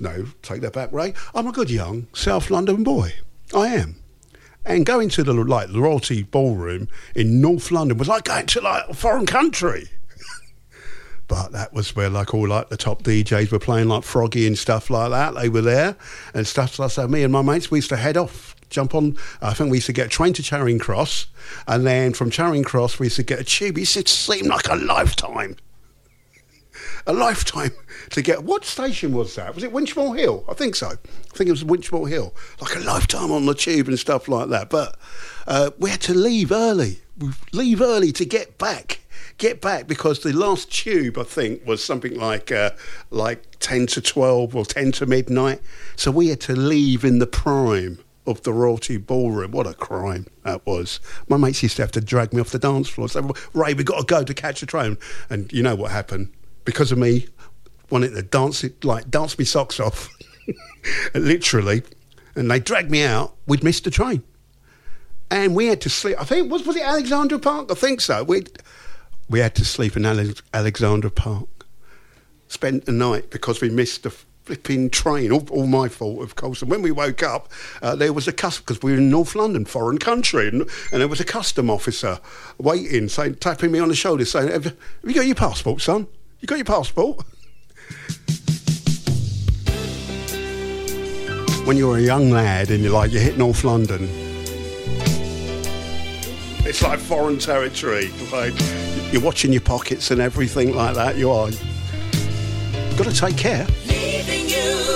[0.00, 1.14] no, take that back, Ray.
[1.34, 3.14] I'm a good young South London boy.
[3.52, 3.96] I am.
[4.64, 8.60] And going to the like the Royalty Ballroom in North London was like going to
[8.60, 9.90] like a foreign country.
[11.28, 14.56] But that was where like all like the top DJs were playing like Froggy and
[14.56, 15.34] stuff like that.
[15.34, 15.96] They were there
[16.32, 17.10] and stuff like that.
[17.10, 19.16] Me and my mates we used to head off, jump on.
[19.40, 21.26] I think we used to get a train to Charing Cross,
[21.66, 23.76] and then from Charing Cross we used to get a tube.
[23.78, 25.56] It used to seem like a lifetime.
[27.06, 27.70] A lifetime
[28.10, 28.42] to get.
[28.42, 29.54] What station was that?
[29.54, 30.44] Was it Winchmore Hill?
[30.48, 30.88] I think so.
[30.88, 32.34] I think it was Winchmore Hill.
[32.60, 34.70] Like a lifetime on the tube and stuff like that.
[34.70, 34.98] But
[35.46, 36.98] uh, we had to leave early.
[37.52, 39.00] Leave early to get back
[39.38, 42.70] get back because the last tube I think was something like uh,
[43.10, 45.60] like ten to twelve or ten to midnight.
[45.96, 47.98] So we had to leave in the prime.
[48.26, 49.52] Of the Royalty Ballroom.
[49.52, 51.00] What a crime that was.
[51.28, 53.08] My mates used to have to drag me off the dance floor.
[53.08, 53.20] Say,
[53.54, 54.98] Ray, we've got to go to catch the train.
[55.30, 56.32] And you know what happened?
[56.64, 57.28] Because of me
[57.90, 60.08] wanting to dance it, like dance me socks off,
[61.14, 61.82] literally,
[62.34, 64.22] and they dragged me out, we'd missed the train.
[65.30, 66.16] And we had to sleep.
[66.20, 67.70] I think, was, was it Alexandra Park?
[67.70, 68.22] I think so.
[68.22, 68.44] We
[69.28, 71.48] we had to sleep in Alex- Alexandra Park.
[72.48, 74.14] Spent the night because we missed the
[74.46, 75.32] flipping train.
[75.32, 76.62] All, all my fault, of course.
[76.62, 77.50] And when we woke up,
[77.82, 80.62] uh, there was a custom because we were in North London, foreign country, and,
[80.92, 82.20] and there was a custom officer
[82.56, 86.06] waiting, saying, tapping me on the shoulder, saying, "Have, have you got your passport, son?
[86.40, 87.24] You got your passport?"
[91.66, 94.08] when you're a young lad and you're like you hit North London,
[96.64, 98.12] it's like foreign territory.
[98.32, 98.54] Like
[99.12, 101.16] you're watching your pockets and everything like that.
[101.16, 101.50] You are.
[102.96, 103.66] Got to take care.
[104.66, 104.95] You,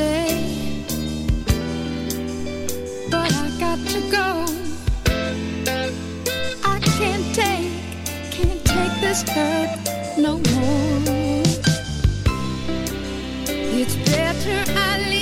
[0.00, 0.38] I
[3.10, 4.46] but I got to go.
[6.64, 7.72] I can't take,
[8.30, 9.70] can't take this hurt
[10.18, 11.42] no more.
[13.80, 15.17] It's better I leave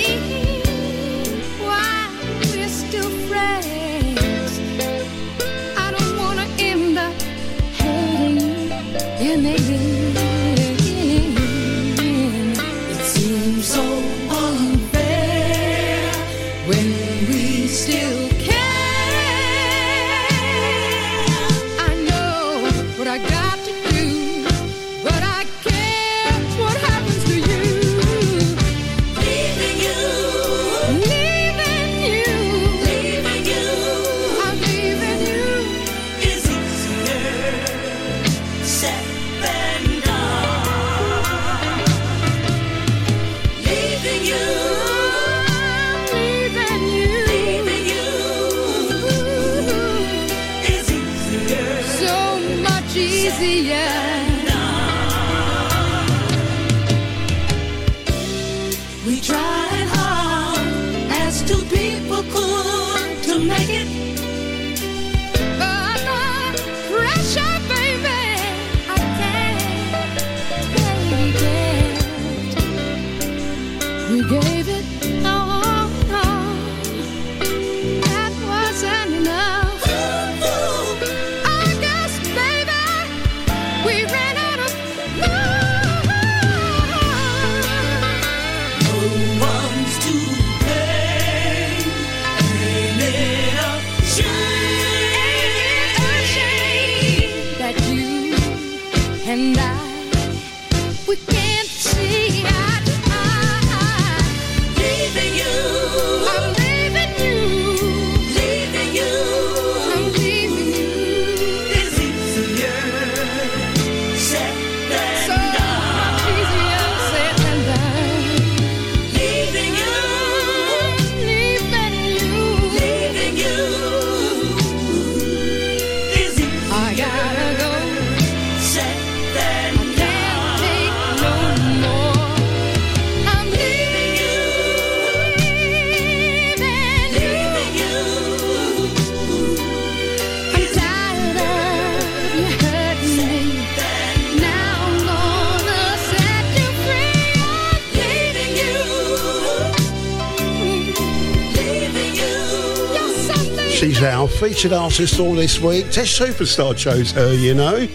[154.37, 155.89] featured artist all this week.
[155.89, 157.87] Test Superstar chose her, you know.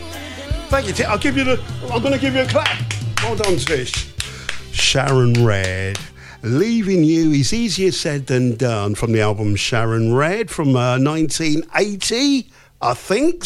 [0.69, 1.05] Thank you.
[1.05, 1.63] I'll give you the.
[1.85, 2.93] I'm going to give you a clap.
[3.23, 4.13] Well done, Tish.
[4.73, 5.99] Sharon Redd.
[6.43, 12.51] Leaving You is easier said than done from the album Sharon Redd from uh, 1980,
[12.81, 13.45] I think.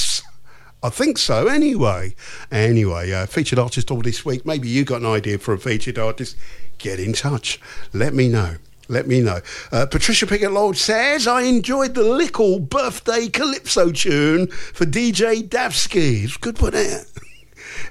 [0.83, 2.15] I think so, anyway.
[2.51, 4.47] Anyway, uh, featured artist all this week.
[4.47, 6.37] Maybe you got an idea for a featured artist.
[6.79, 7.61] Get in touch.
[7.93, 8.57] Let me know.
[8.89, 9.41] Let me know.
[9.73, 16.25] Uh, Patricia Pickett Lord says, I enjoyed the Lickle birthday calypso tune for DJ Davsky.
[16.25, 17.13] It's good, wasn't it?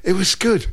[0.03, 0.67] It was good.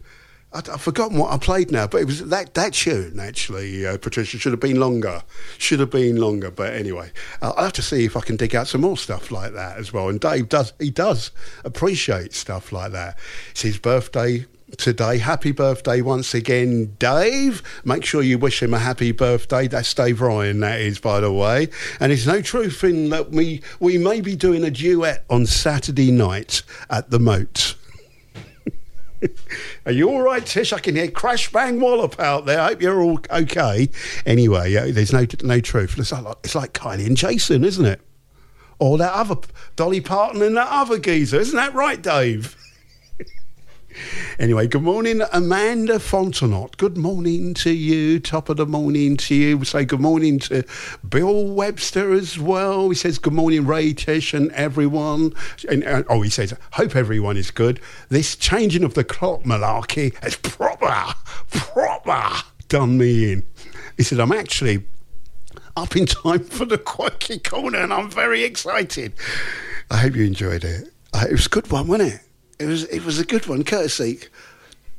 [0.53, 3.87] I, I've forgotten what I played now, but it was that that tune actually.
[3.87, 5.23] Uh, Patricia should have been longer.
[5.59, 6.51] Should have been longer.
[6.51, 9.31] But anyway, uh, I'll have to see if I can dig out some more stuff
[9.31, 10.09] like that as well.
[10.09, 10.73] And Dave does.
[10.79, 11.31] He does
[11.65, 13.19] appreciate stuff like that.
[13.51, 14.47] It's his birthday.
[14.79, 17.63] Today, happy birthday once again, Dave.
[17.85, 19.69] Make sure you wish him a happy birthday.
[19.69, 21.69] That's Dave Ryan, that is, by the way.
[22.01, 26.11] And it's no truth in that we we may be doing a duet on Saturday
[26.11, 27.75] night at the Moat.
[29.87, 30.73] Are you all right, Tish?
[30.73, 32.61] I can hear crash bang wallop out there.
[32.61, 33.91] I hope you're all okay.
[34.25, 35.99] Anyway, there's no no truth.
[35.99, 38.01] It's like it's like Kylie and Jason, isn't it?
[38.79, 39.37] Or that other
[39.77, 42.57] Dolly Parton and that other geezer, isn't that right, Dave?
[44.39, 46.77] Anyway, good morning, Amanda Fontenot.
[46.77, 48.19] Good morning to you.
[48.21, 49.59] Top of the morning to you.
[49.59, 50.65] We say good morning to
[51.09, 52.89] Bill Webster as well.
[52.89, 55.35] He says good morning, Ray, Tish, and everyone.
[55.69, 57.81] And uh, oh, he says hope everyone is good.
[58.09, 61.15] This changing of the clock malarkey has proper,
[61.51, 63.43] proper done me in.
[63.97, 64.85] He said I'm actually
[65.77, 69.13] up in time for the quirky corner, and I'm very excited.
[69.91, 70.93] I hope you enjoyed it.
[71.13, 72.21] Uh, it was a good one, wasn't it?
[72.63, 74.21] It was it was a good one, courtesy.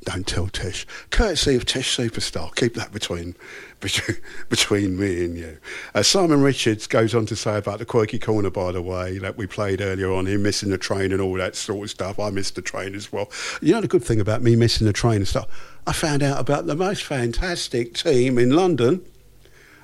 [0.04, 0.86] Don't tell Tish.
[1.12, 2.54] Courtesy of Tish Superstar.
[2.56, 3.36] Keep that between
[4.50, 5.58] between, me and you.
[5.96, 9.38] Uh, Simon Richards goes on to say about the quirky corner, by the way, that
[9.38, 12.20] we played earlier on, him missing the train and all that sort of stuff.
[12.20, 13.32] I missed the train as well.
[13.62, 15.48] You know the good thing about me missing the train and stuff?
[15.88, 19.06] I found out about the most fantastic team in London.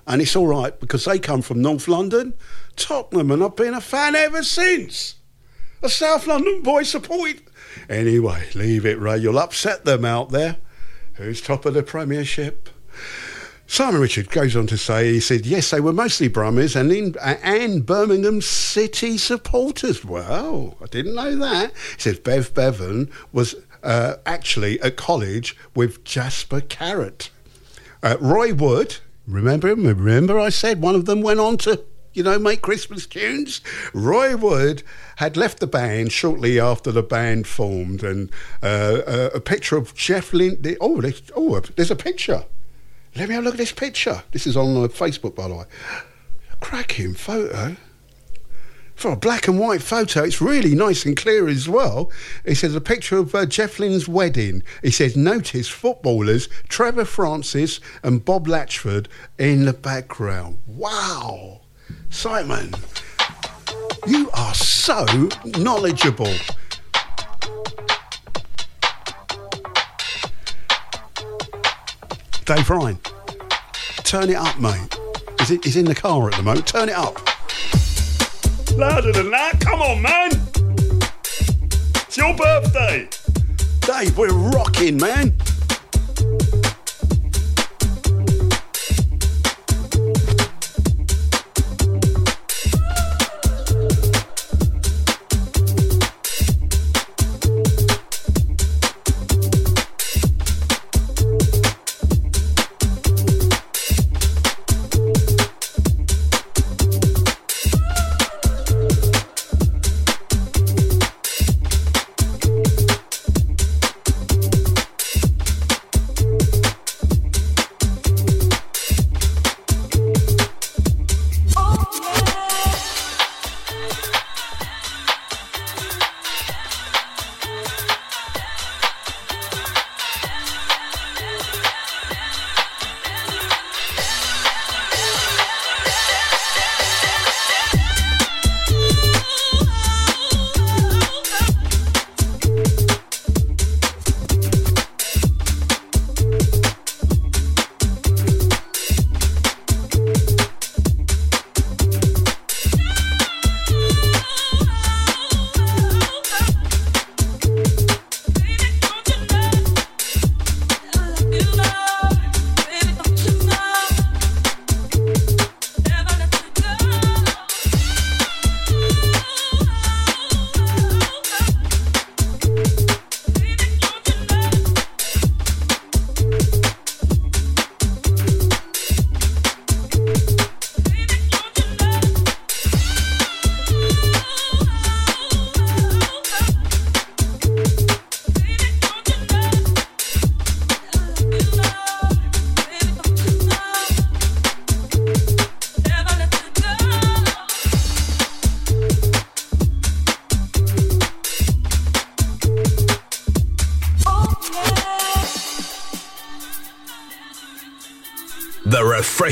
[0.08, 2.34] And it's all right because they come from North London,
[2.76, 5.16] Tottenham, and I've been a fan ever since.
[5.82, 7.42] A South London boy supported.
[7.90, 9.18] Anyway, leave it, Ray.
[9.18, 10.58] You'll upset them out there.
[11.16, 12.70] Who's top of the Premiership?
[13.68, 17.16] Simon Richard goes on to say, he said, yes, they were mostly Brummies and, in,
[17.22, 20.04] and Birmingham City supporters.
[20.04, 21.72] Well, I didn't know that.
[21.96, 27.30] He says Bev Bevan was uh, actually at college with Jasper Carrott.
[28.02, 28.98] Uh, Roy Wood,
[29.28, 29.86] remember him?
[29.86, 31.84] Remember I said one of them went on to,
[32.20, 33.62] you know, make Christmas tunes?
[33.94, 34.84] Roy Wood
[35.16, 38.30] had left the band shortly after the band formed, and
[38.62, 40.62] uh, uh, a picture of Jeff Lynne.
[40.80, 42.46] Oh, there's, oh, there's a picture.
[43.16, 44.24] Let me have a look at this picture.
[44.32, 45.66] This is on Facebook, by the way.
[46.60, 47.76] Cracking photo.
[48.96, 52.12] For a black and white photo, it's really nice and clear as well.
[52.44, 54.62] It says a picture of uh, Jeff Lynne's wedding.
[54.84, 59.08] It says, notice footballers Trevor Francis and Bob Latchford
[59.38, 60.58] in the background.
[60.68, 61.62] Wow.
[62.10, 62.74] Simon,
[64.08, 65.06] you are so
[65.58, 66.34] knowledgeable.
[72.46, 72.98] Dave Ryan,
[74.04, 74.98] turn it up, mate.
[75.40, 76.68] Is it, he's in the car at the moment.
[76.68, 77.16] Turn it up.
[78.76, 79.60] Louder than that.
[79.62, 80.32] Come on, man.
[82.08, 83.08] It's your birthday.
[83.82, 85.36] Dave, we're rocking, man.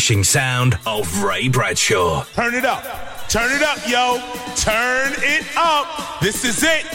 [0.07, 2.23] Refreshing sound of Ray Bradshaw.
[2.33, 2.81] Turn it up.
[3.27, 4.19] Turn it up, yo.
[4.55, 6.21] Turn it up.
[6.21, 6.85] This is it.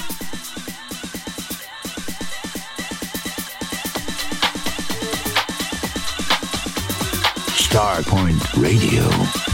[7.59, 9.52] Starpoint Radio.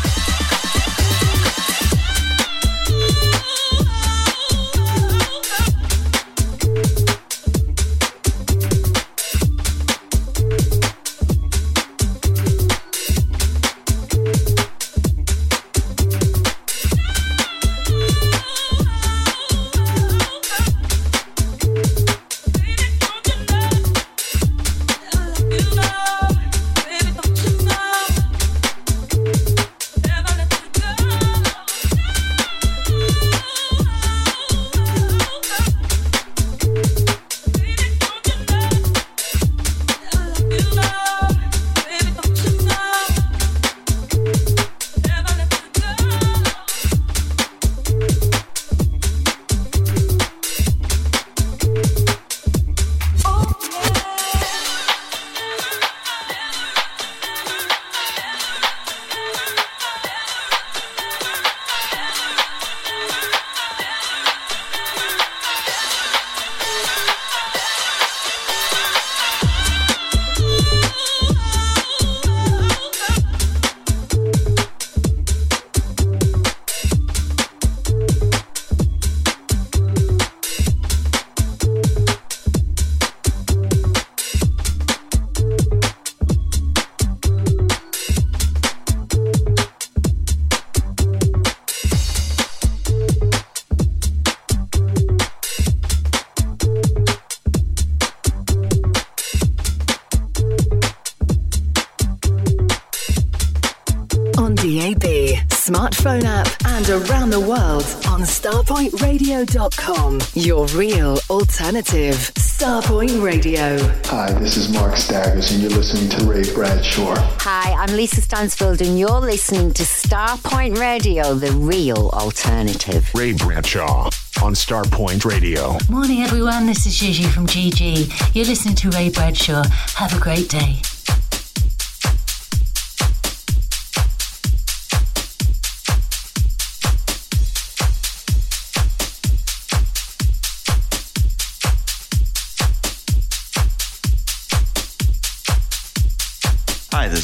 [109.47, 110.21] starpointradio.com.
[110.35, 112.15] Your real alternative.
[112.35, 113.79] Starpoint Radio.
[114.07, 117.15] Hi, this is Mark Staggers, and you're listening to Ray Bradshaw.
[117.41, 123.09] Hi, I'm Lisa Stansfield, and you're listening to Starpoint Radio, the real alternative.
[123.15, 124.11] Ray Bradshaw
[124.43, 125.77] on Starpoint Radio.
[125.89, 126.67] Morning, everyone.
[126.67, 128.35] This is Gigi from GG.
[128.35, 129.65] You're listening to Ray Bradshaw.
[129.95, 130.81] Have a great day.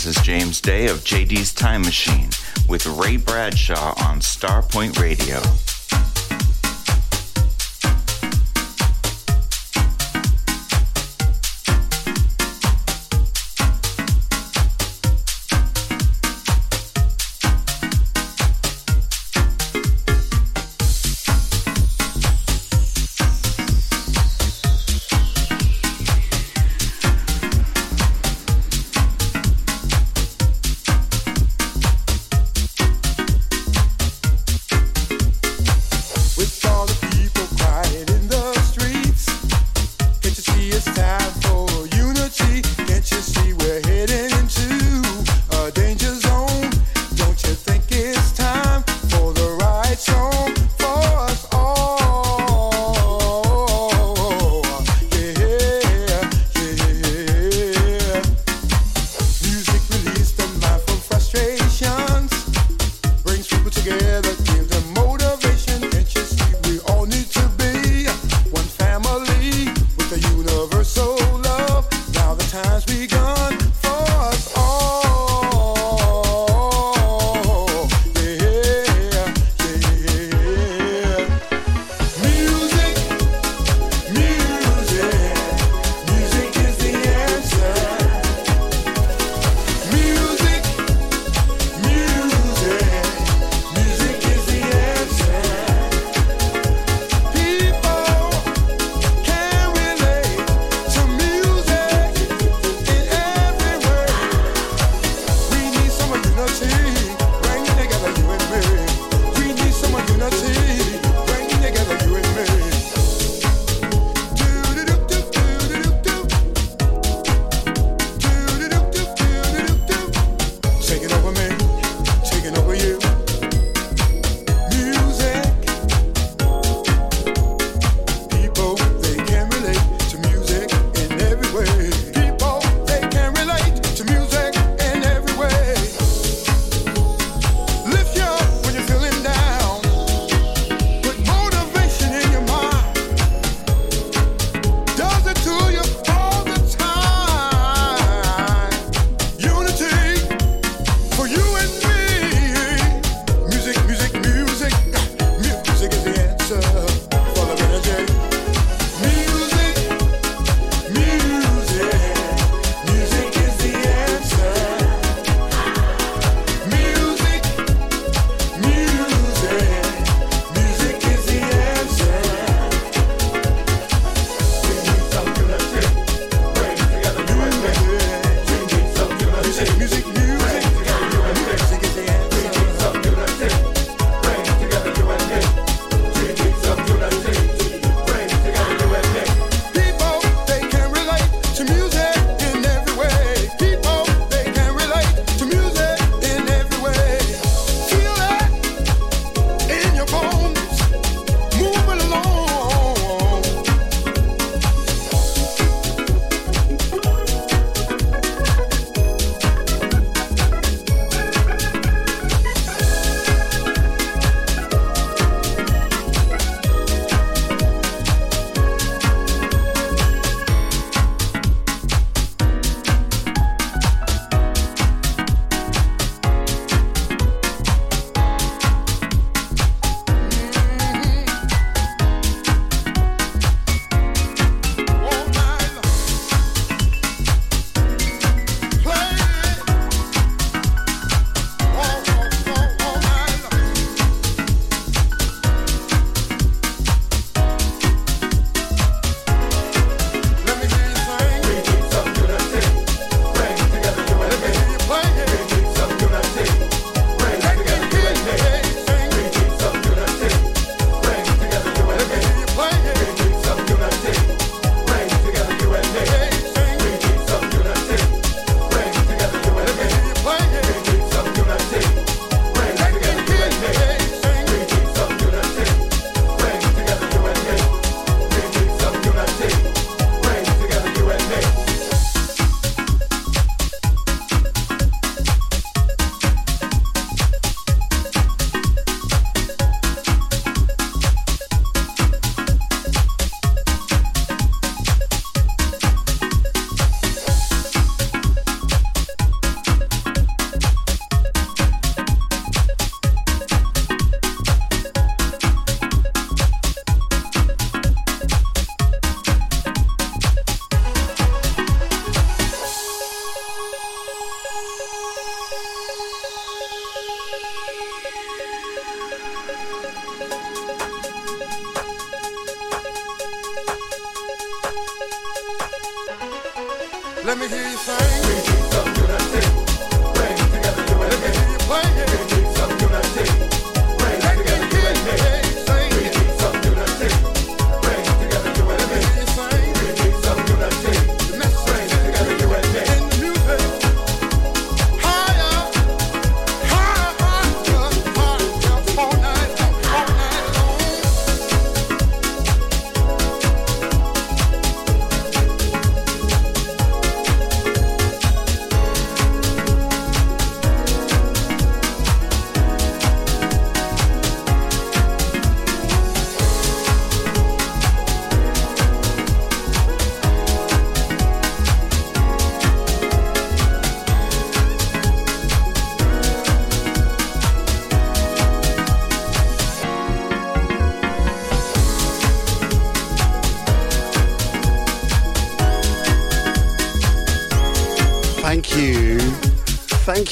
[0.05, 2.29] This is James Day of JD's Time Machine
[2.69, 5.41] with Ray Bradshaw on Starpoint Radio.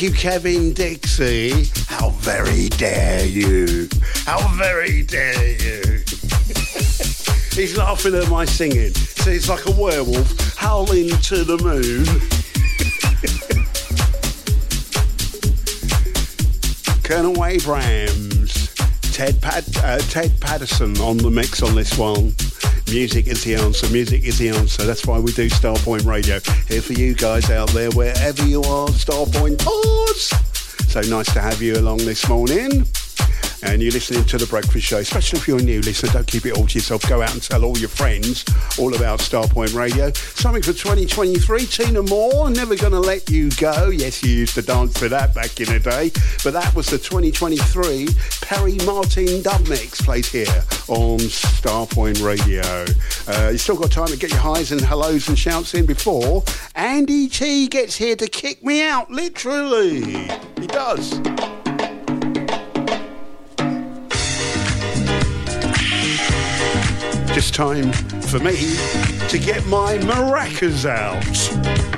[0.02, 1.70] Thank you, Kevin Dixie.
[1.86, 3.88] How very dare you?
[4.24, 5.80] How very dare you?
[7.54, 8.92] He's laughing at my singing.
[8.94, 12.04] So it's like a werewolf howling to the moon.
[17.04, 18.74] Colonel Abrams,
[19.12, 22.34] Ted, Pad, uh, Ted Patterson on the mix on this one.
[22.92, 23.88] Music is the answer.
[23.88, 24.84] Music is the answer.
[24.84, 26.40] That's why we do Starpoint Radio.
[26.68, 30.92] Here for you guys out there, wherever you are, Starpoint Pause.
[30.92, 32.84] So nice to have you along this morning.
[33.62, 36.44] And you're listening to The Breakfast Show, especially if you're a new listener, don't keep
[36.44, 37.08] it all to yourself.
[37.08, 38.44] Go out and tell all your friends
[38.78, 40.12] all about Starpoint Radio.
[40.12, 43.88] Something for 2023, Tina Moore, Never Gonna Let You Go.
[43.88, 46.10] Yes, you used to dance to that back in the day.
[46.44, 48.08] But that was the 2023
[48.42, 50.62] Perry Martin dub mix played here
[50.92, 52.62] on Starpoint Radio.
[53.26, 56.44] Uh, you still got time to get your highs and hellos and shouts in before
[56.74, 60.28] Andy T gets here to kick me out, literally.
[60.60, 61.18] He does.
[67.34, 67.90] Just time
[68.22, 68.76] for me
[69.28, 71.91] to get my maracas out.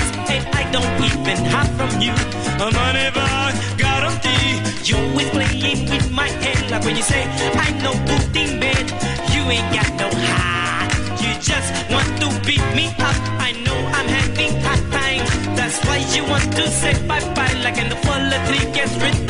[0.00, 2.12] And I don't even hide from you.
[2.60, 4.60] I'm a money back guarantee.
[4.86, 7.22] You always playing with my head, like when you say
[7.66, 8.86] I know good in bed.
[9.34, 10.90] You ain't got no heart.
[11.22, 13.20] You just want to beat me up.
[13.48, 15.56] I know I'm having hard time.
[15.56, 18.02] That's why you want to say bye bye, like in the
[18.46, 19.21] tree gets rid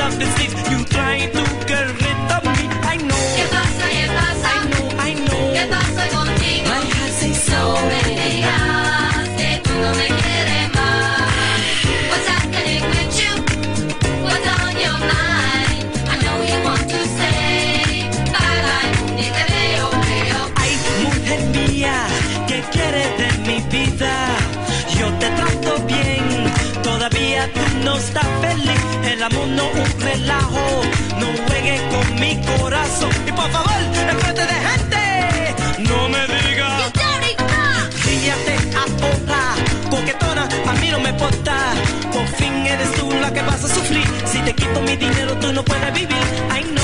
[29.47, 30.83] no un relajo,
[31.19, 33.11] no juegues con mi corazón.
[33.27, 33.73] Y por favor,
[34.09, 36.93] enfrente de gente, no me digas.
[37.95, 39.55] Fíjate ahora,
[39.91, 41.55] coquetona, a mí no me importa.
[42.13, 44.07] Por fin eres tú la que vas a sufrir.
[44.27, 46.23] Si te quito mi dinero, tú no puedes vivir.
[46.51, 46.82] I know.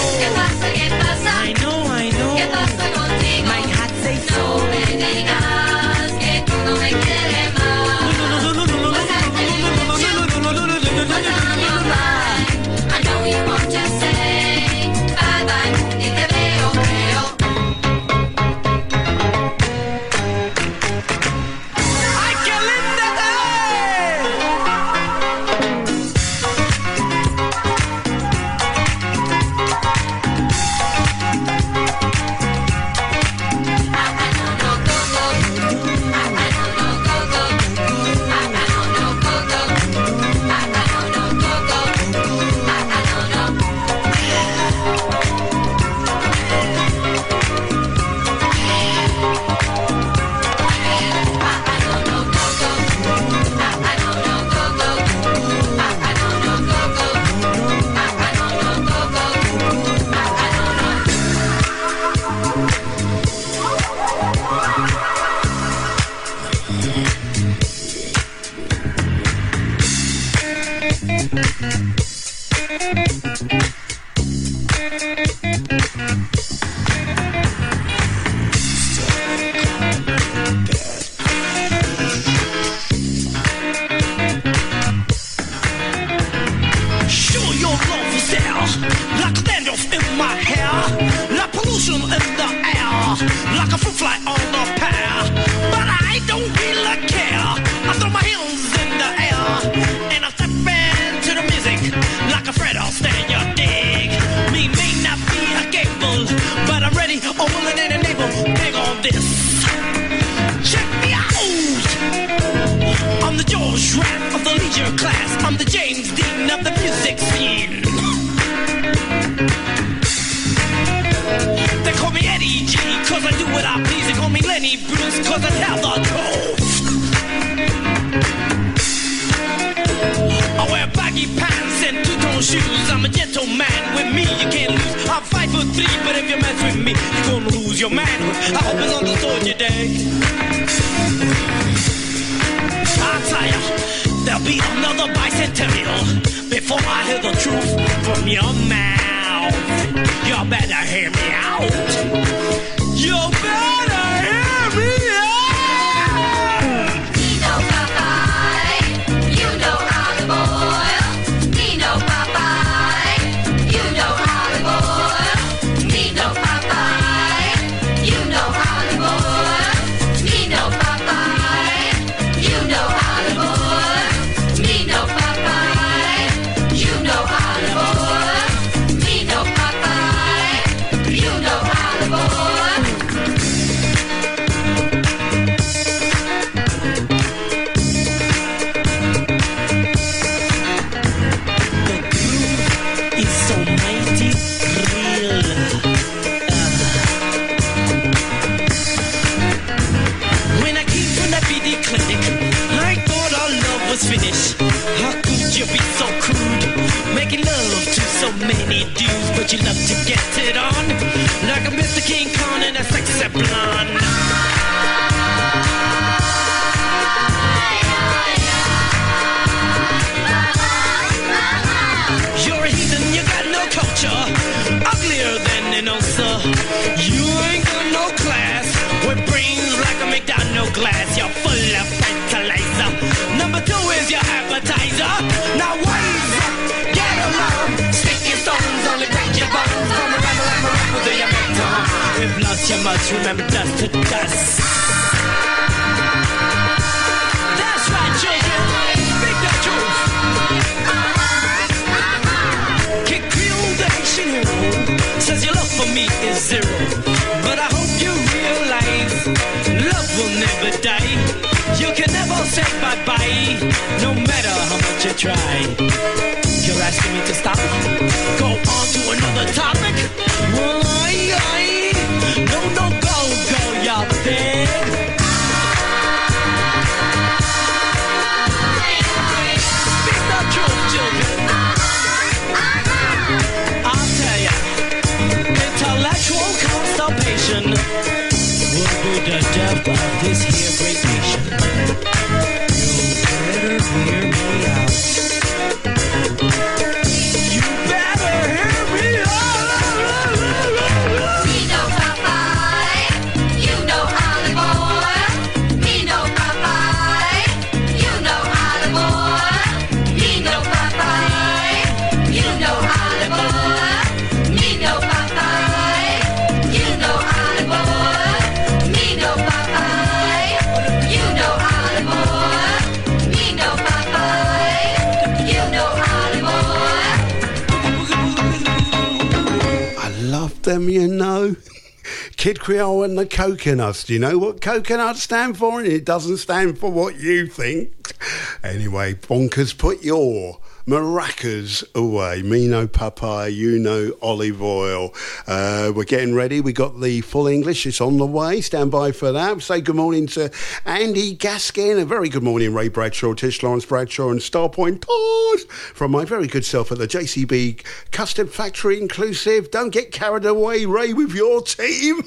[333.59, 334.05] Coconuts.
[334.05, 335.81] Do you know what coconuts stand for?
[335.81, 338.15] And it doesn't stand for what you think.
[338.63, 342.43] Anyway, bonkers, put your maracas away.
[342.43, 345.13] Me know papaya, you know olive oil.
[345.47, 346.61] Uh, we're getting ready.
[346.61, 347.85] We got the full English.
[347.85, 348.61] It's on the way.
[348.61, 349.61] Stand by for that.
[349.61, 350.51] Say good morning to
[350.85, 352.01] Andy Gaskin.
[352.01, 356.47] A very good morning, Ray Bradshaw, Tish Lawrence Bradshaw, and Starpoint Todd from my very
[356.47, 359.73] good self at the JCB Custom Factory Inclusive.
[359.73, 362.23] Don't get carried away, Ray, with your team.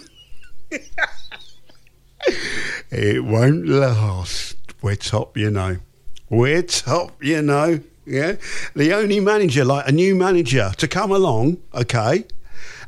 [2.92, 4.58] It won't last.
[4.82, 5.78] We're top, you know.
[6.30, 7.80] We're top, you know.
[8.06, 8.36] Yeah.
[8.76, 12.26] The only manager, like a new manager, to come along, okay,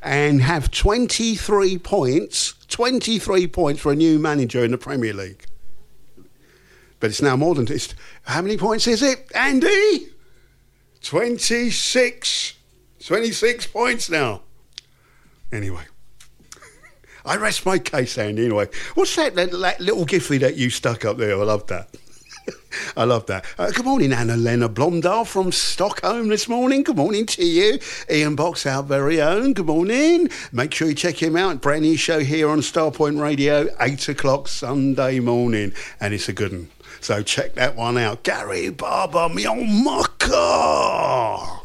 [0.02, 5.46] and have 23 points, 23 points for a new manager in the Premier League.
[7.00, 10.08] But it's now more than it's how many points is it, Andy?
[11.02, 12.54] 26.
[13.00, 14.42] 26 points now.
[15.52, 15.84] Anyway.
[17.26, 18.46] I rest my case, Andy.
[18.46, 21.40] Anyway, what's that, that, that little giffy that you stuck up there?
[21.40, 21.90] I love that.
[22.98, 23.46] I love that.
[23.58, 26.84] Uh, good morning, Anna Lena Blomdahl from Stockholm this morning.
[26.84, 27.80] Good morning to you.
[28.12, 29.54] Ian Box, our very own.
[29.54, 30.30] Good morning.
[30.52, 31.62] Make sure you check him out.
[31.62, 35.72] Brand new show here on Starpoint Radio, 8 o'clock Sunday morning.
[36.02, 36.70] And it's a good one.
[37.00, 38.24] So check that one out.
[38.24, 41.63] Gary Barber, my my car.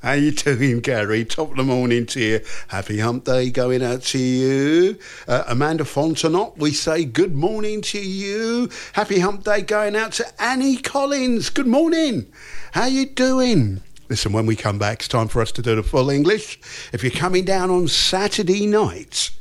[0.00, 1.24] How you doing, Gary?
[1.24, 2.40] Top of the morning to you.
[2.68, 4.96] Happy hump day going out to you.
[5.26, 8.70] Uh, Amanda Fontenot, we say good morning to you.
[8.92, 11.50] Happy hump day going out to Annie Collins.
[11.50, 12.30] Good morning.
[12.72, 13.80] How you doing?
[14.08, 16.60] Listen, when we come back, it's time for us to do the full English.
[16.92, 19.32] If you're coming down on Saturday night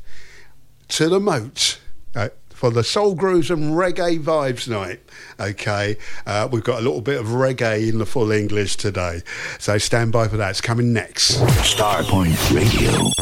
[0.87, 1.79] to the moat,
[2.15, 4.99] uh, for the Soul Grooves and Reggae Vibes Night.
[5.39, 5.95] Okay,
[6.25, 9.21] uh, we've got a little bit of reggae in the full English today,
[9.59, 10.49] so stand by for that.
[10.49, 11.37] It's coming next.
[11.37, 12.89] Starpoint Radio.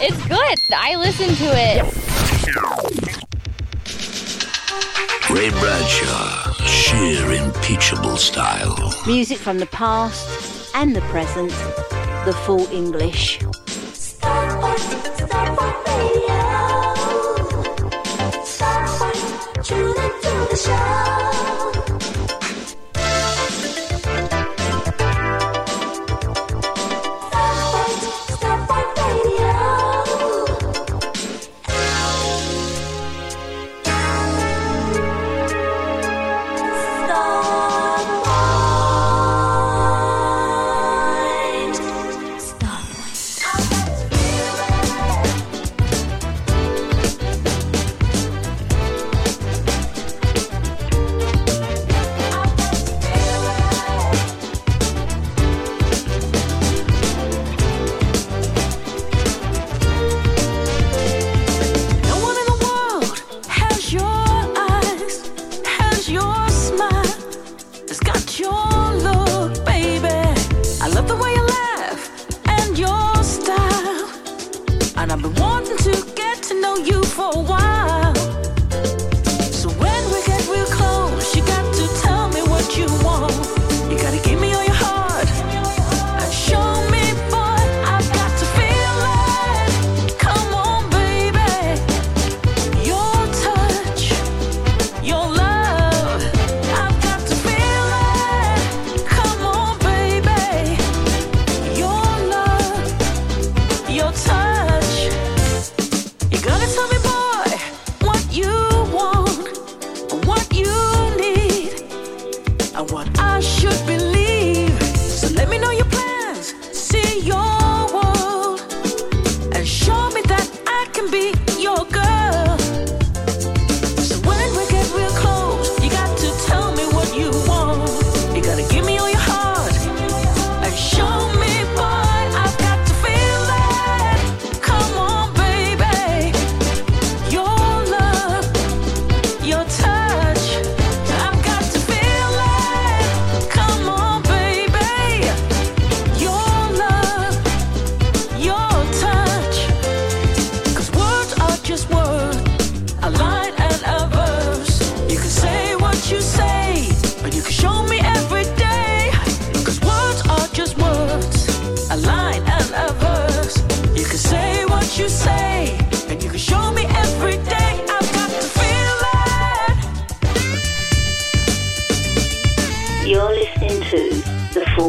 [0.00, 0.58] it's good.
[0.72, 1.82] I listen to it.
[5.28, 8.94] Ray Bradshaw, sheer impeachable style.
[9.04, 11.50] Music from the past and the present,
[12.24, 13.40] the full English.
[13.40, 14.78] Starpoint,
[15.26, 16.41] Starpoint
[19.72, 21.71] do 手的手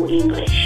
[0.01, 0.62] English.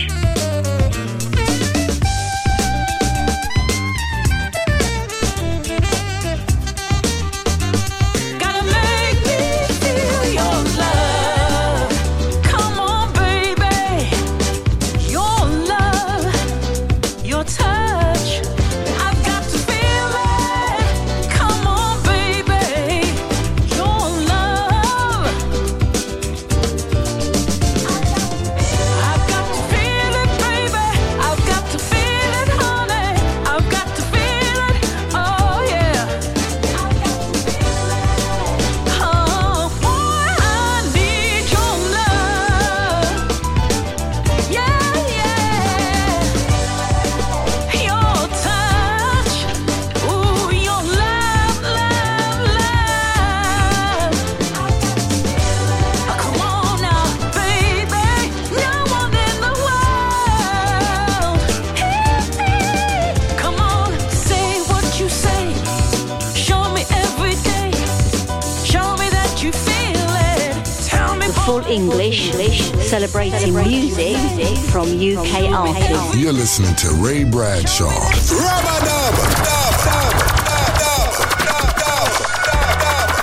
[77.37, 77.85] Bradshaw.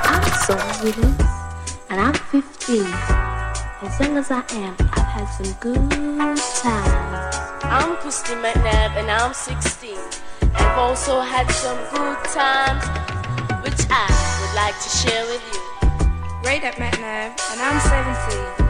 [0.07, 0.99] I'm so with
[1.91, 2.85] and I'm 15.
[3.83, 5.91] As young as I am, I've had some good
[6.63, 7.37] times.
[7.65, 9.99] I'm Christy McNabb and I'm 16.
[10.55, 12.85] I've also had some good times,
[13.65, 14.07] which I
[14.41, 15.61] would like to share with you.
[16.45, 18.64] Great at McNabb and I'm 17.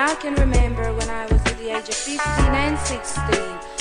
[0.00, 3.20] I can remember when I was at the age of 15 and 16,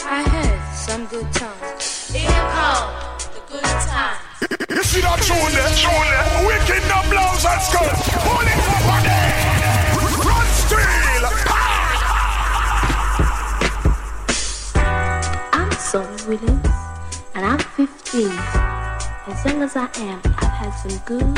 [0.03, 2.11] I had some good times.
[2.11, 2.91] Here come
[3.31, 4.19] the good times.
[4.67, 5.71] You see that tune there?
[5.79, 6.43] Tune there?
[6.43, 7.95] Wicked no blouse and skirt.
[8.19, 9.31] Pull it up again.
[10.27, 11.23] Run steel.
[15.55, 16.67] I'm Sonny Williams,
[17.33, 18.27] and I'm 15.
[18.27, 21.33] As young as I am, I've had some good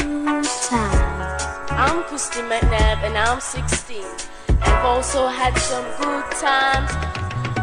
[0.66, 1.44] times.
[1.70, 4.31] I'm Christy McNabb and I'm 16.
[4.62, 6.92] I've also had some good times,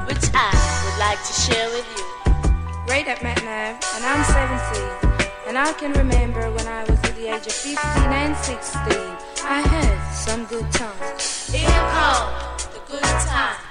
[0.09, 0.51] which I
[0.85, 2.05] would like to share with you.
[2.87, 5.19] Great at McNabb, and I'm 17.
[5.49, 7.77] And I can remember when I was at the age of 15
[8.13, 8.93] and 16,
[9.45, 11.51] I had some good times.
[11.53, 13.68] Here come the good times.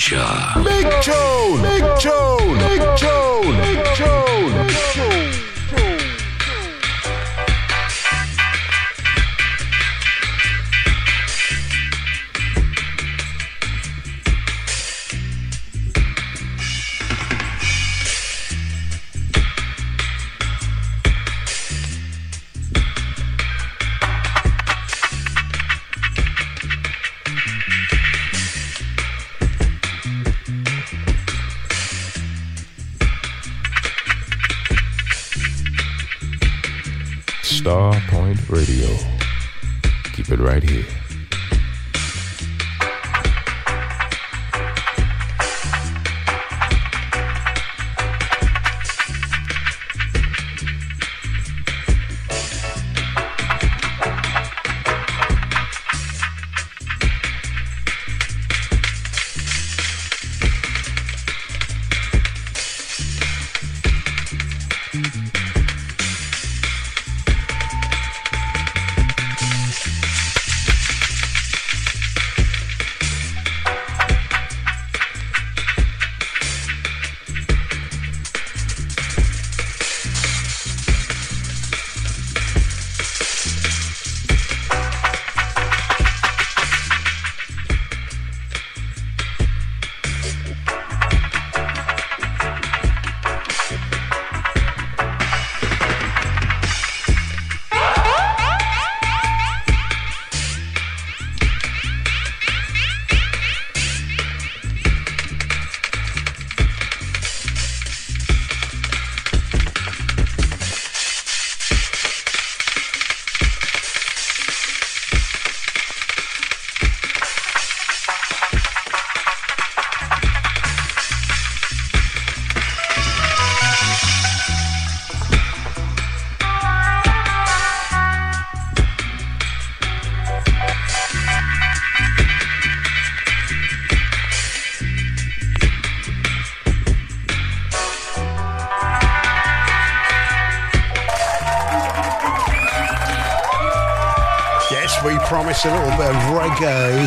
[0.00, 0.69] Ray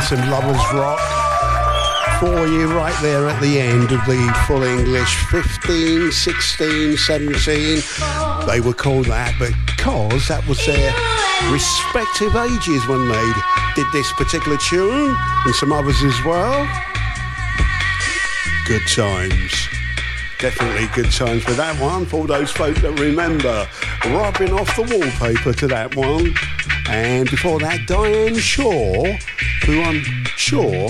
[0.10, 1.00] some lovers rock
[2.20, 7.82] for you right there at the end of the full English 15, 16, 17.
[8.48, 10.94] They were called that because that was their
[11.52, 13.32] respective ages when they
[13.76, 15.16] did this particular tune
[15.46, 16.68] and some others as well.
[18.66, 19.54] Good times.
[20.40, 22.06] Definitely good times for that one.
[22.06, 23.68] For those folk that remember
[24.06, 26.34] rubbing off the wallpaper to that one.
[26.90, 29.06] And before that, Diane Shaw,
[29.66, 30.04] who I'm
[30.38, 30.90] sure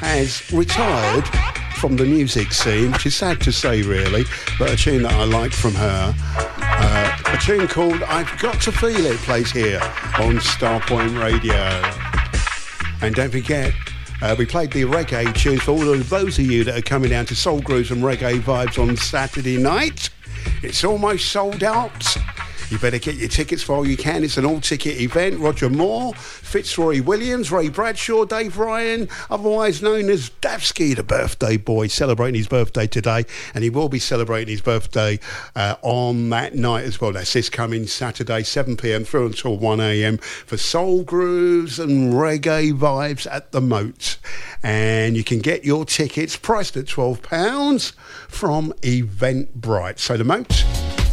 [0.00, 1.24] has retired
[1.76, 4.24] from the music scene, which is sad to say, really,
[4.58, 6.14] but a tune that I like from her.
[6.16, 9.80] Uh, a tune called I've Got to Feel It plays here
[10.18, 11.54] on Starpoint Radio.
[13.00, 13.72] And don't forget,
[14.22, 17.10] uh, we played the reggae tunes for all of those of you that are coming
[17.10, 20.10] down to Soul Grooves and Reggae Vibes on Saturday night.
[20.62, 22.16] It's almost sold out.
[22.70, 24.24] You better get your tickets while you can.
[24.24, 25.38] It's an all-ticket event.
[25.38, 26.14] Roger Moore,
[26.54, 32.46] Fitzroy Williams, Ray Bradshaw, Dave Ryan, otherwise known as Davsky, the birthday boy, celebrating his
[32.46, 33.24] birthday today,
[33.56, 35.18] and he will be celebrating his birthday
[35.56, 37.10] uh, on that night as well.
[37.10, 39.02] That's this coming Saturday, 7 p.m.
[39.02, 40.18] through until 1 a.m.
[40.18, 44.18] for Soul Grooves and Reggae Vibes at the Moat.
[44.62, 47.94] And you can get your tickets priced at £12
[48.28, 49.98] from Eventbrite.
[49.98, 51.03] So the Moat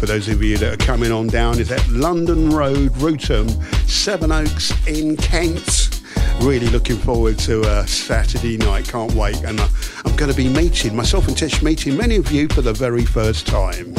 [0.00, 3.48] for those of you that are coming on down, is at London Road, Wrotham,
[3.86, 6.00] Seven Oaks in Kent.
[6.40, 8.88] Really looking forward to uh, Saturday night.
[8.88, 9.36] Can't wait.
[9.42, 9.68] And uh,
[10.06, 13.04] I'm going to be meeting, myself and Tish meeting many of you for the very
[13.04, 13.94] first time.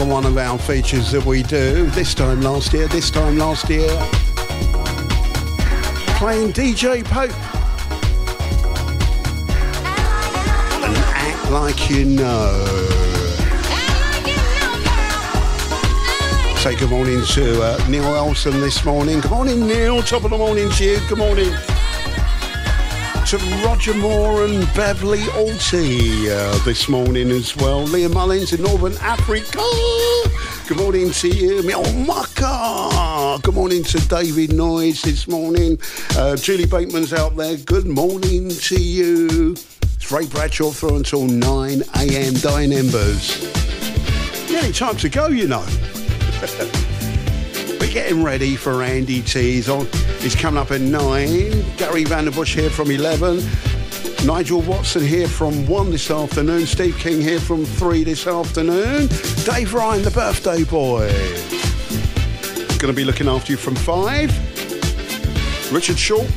[0.00, 1.86] Another one of our features that we do.
[1.90, 3.88] This time last year, this time last year.
[6.18, 7.32] Playing DJ Pope.
[10.84, 12.64] And act like you know.
[16.58, 19.20] Say good morning to uh, Neil Elson this morning.
[19.20, 20.00] Good morning, Neil.
[20.02, 21.00] Top of the morning to you.
[21.08, 21.52] Good morning
[23.28, 27.82] to Roger Moore and Beverly Alty uh, this morning as well.
[27.82, 29.60] Leah Mullins in Northern Africa.
[30.66, 31.62] Good morning to you,
[32.06, 33.38] Mucker.
[33.42, 35.78] Good morning to David Noyes this morning.
[36.16, 37.58] Uh, Julie Bateman's out there.
[37.58, 39.50] Good morning to you.
[39.50, 42.32] It's Ray Bradshaw through until 9 a.m.
[42.32, 43.42] Dying Embers.
[44.48, 45.66] Nearly time to go, you know.
[47.78, 49.56] We're getting ready for Andy T.
[49.56, 49.86] He's, on,
[50.20, 50.90] he's coming up at 9.
[51.76, 53.42] Gary Vanderbush here from 11.
[54.26, 56.66] Nigel Watson here from 1 this afternoon.
[56.66, 59.08] Steve King here from 3 this afternoon.
[59.44, 61.08] Dave Ryan, the birthday boy.
[62.78, 65.72] Going to be looking after you from 5.
[65.72, 66.28] Richard Short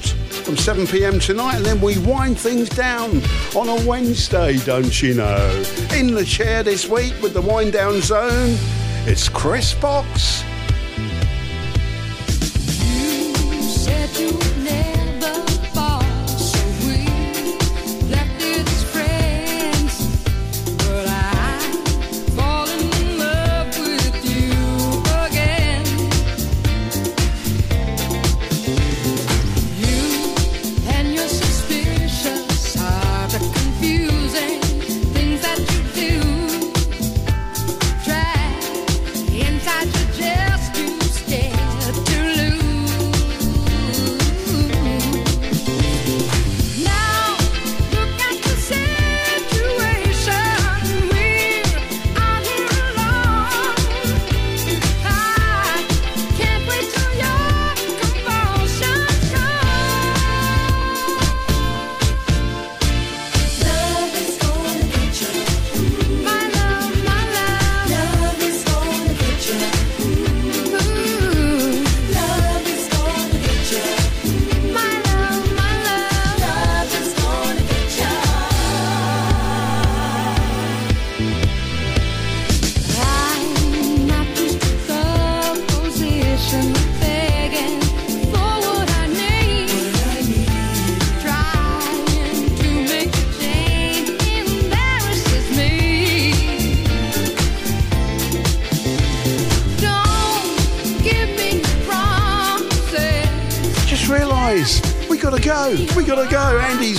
[0.41, 1.19] from 7 p.m.
[1.19, 3.21] tonight, and then we wind things down
[3.55, 5.63] on a Wednesday, don't you know?
[5.93, 8.57] In the chair this week with the wind down zone,
[9.05, 10.30] it's Chris Box.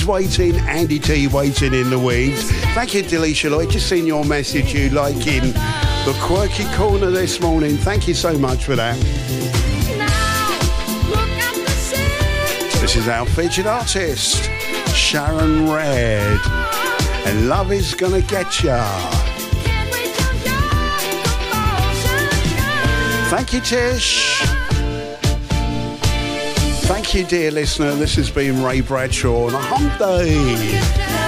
[0.06, 0.56] Waiting.
[0.60, 2.50] Andy T waiting in the weeds.
[2.74, 3.70] Thank you, Delisha Lloyd.
[3.70, 4.74] Just seen your message.
[4.74, 7.76] You like in the quirky corner this morning.
[7.76, 8.96] Thank you so much for that.
[12.80, 14.50] This is our featured artist,
[14.94, 16.40] Sharon Redd,
[17.26, 18.82] and Love is Gonna Get Ya.
[23.30, 24.61] Thank you, Tish.
[27.12, 27.94] Thank you, dear listener.
[27.94, 30.80] This has been Ray Bradshaw on a hump day.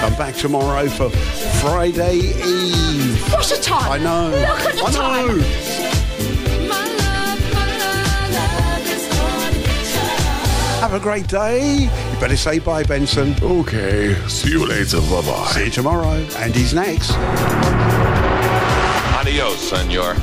[0.03, 1.11] I'm back tomorrow for
[1.61, 3.23] Friday Eve.
[3.31, 3.93] What's the time?
[3.93, 4.31] I know.
[4.31, 5.27] Look at the I time.
[5.37, 5.45] know.
[10.81, 11.81] Have a great day.
[11.83, 13.37] You better say bye, Benson.
[13.43, 14.15] Okay.
[14.27, 15.03] See you later.
[15.03, 15.51] Bye bye.
[15.53, 16.27] See you tomorrow.
[16.39, 17.11] And he's next.
[19.21, 20.15] Adios, senor.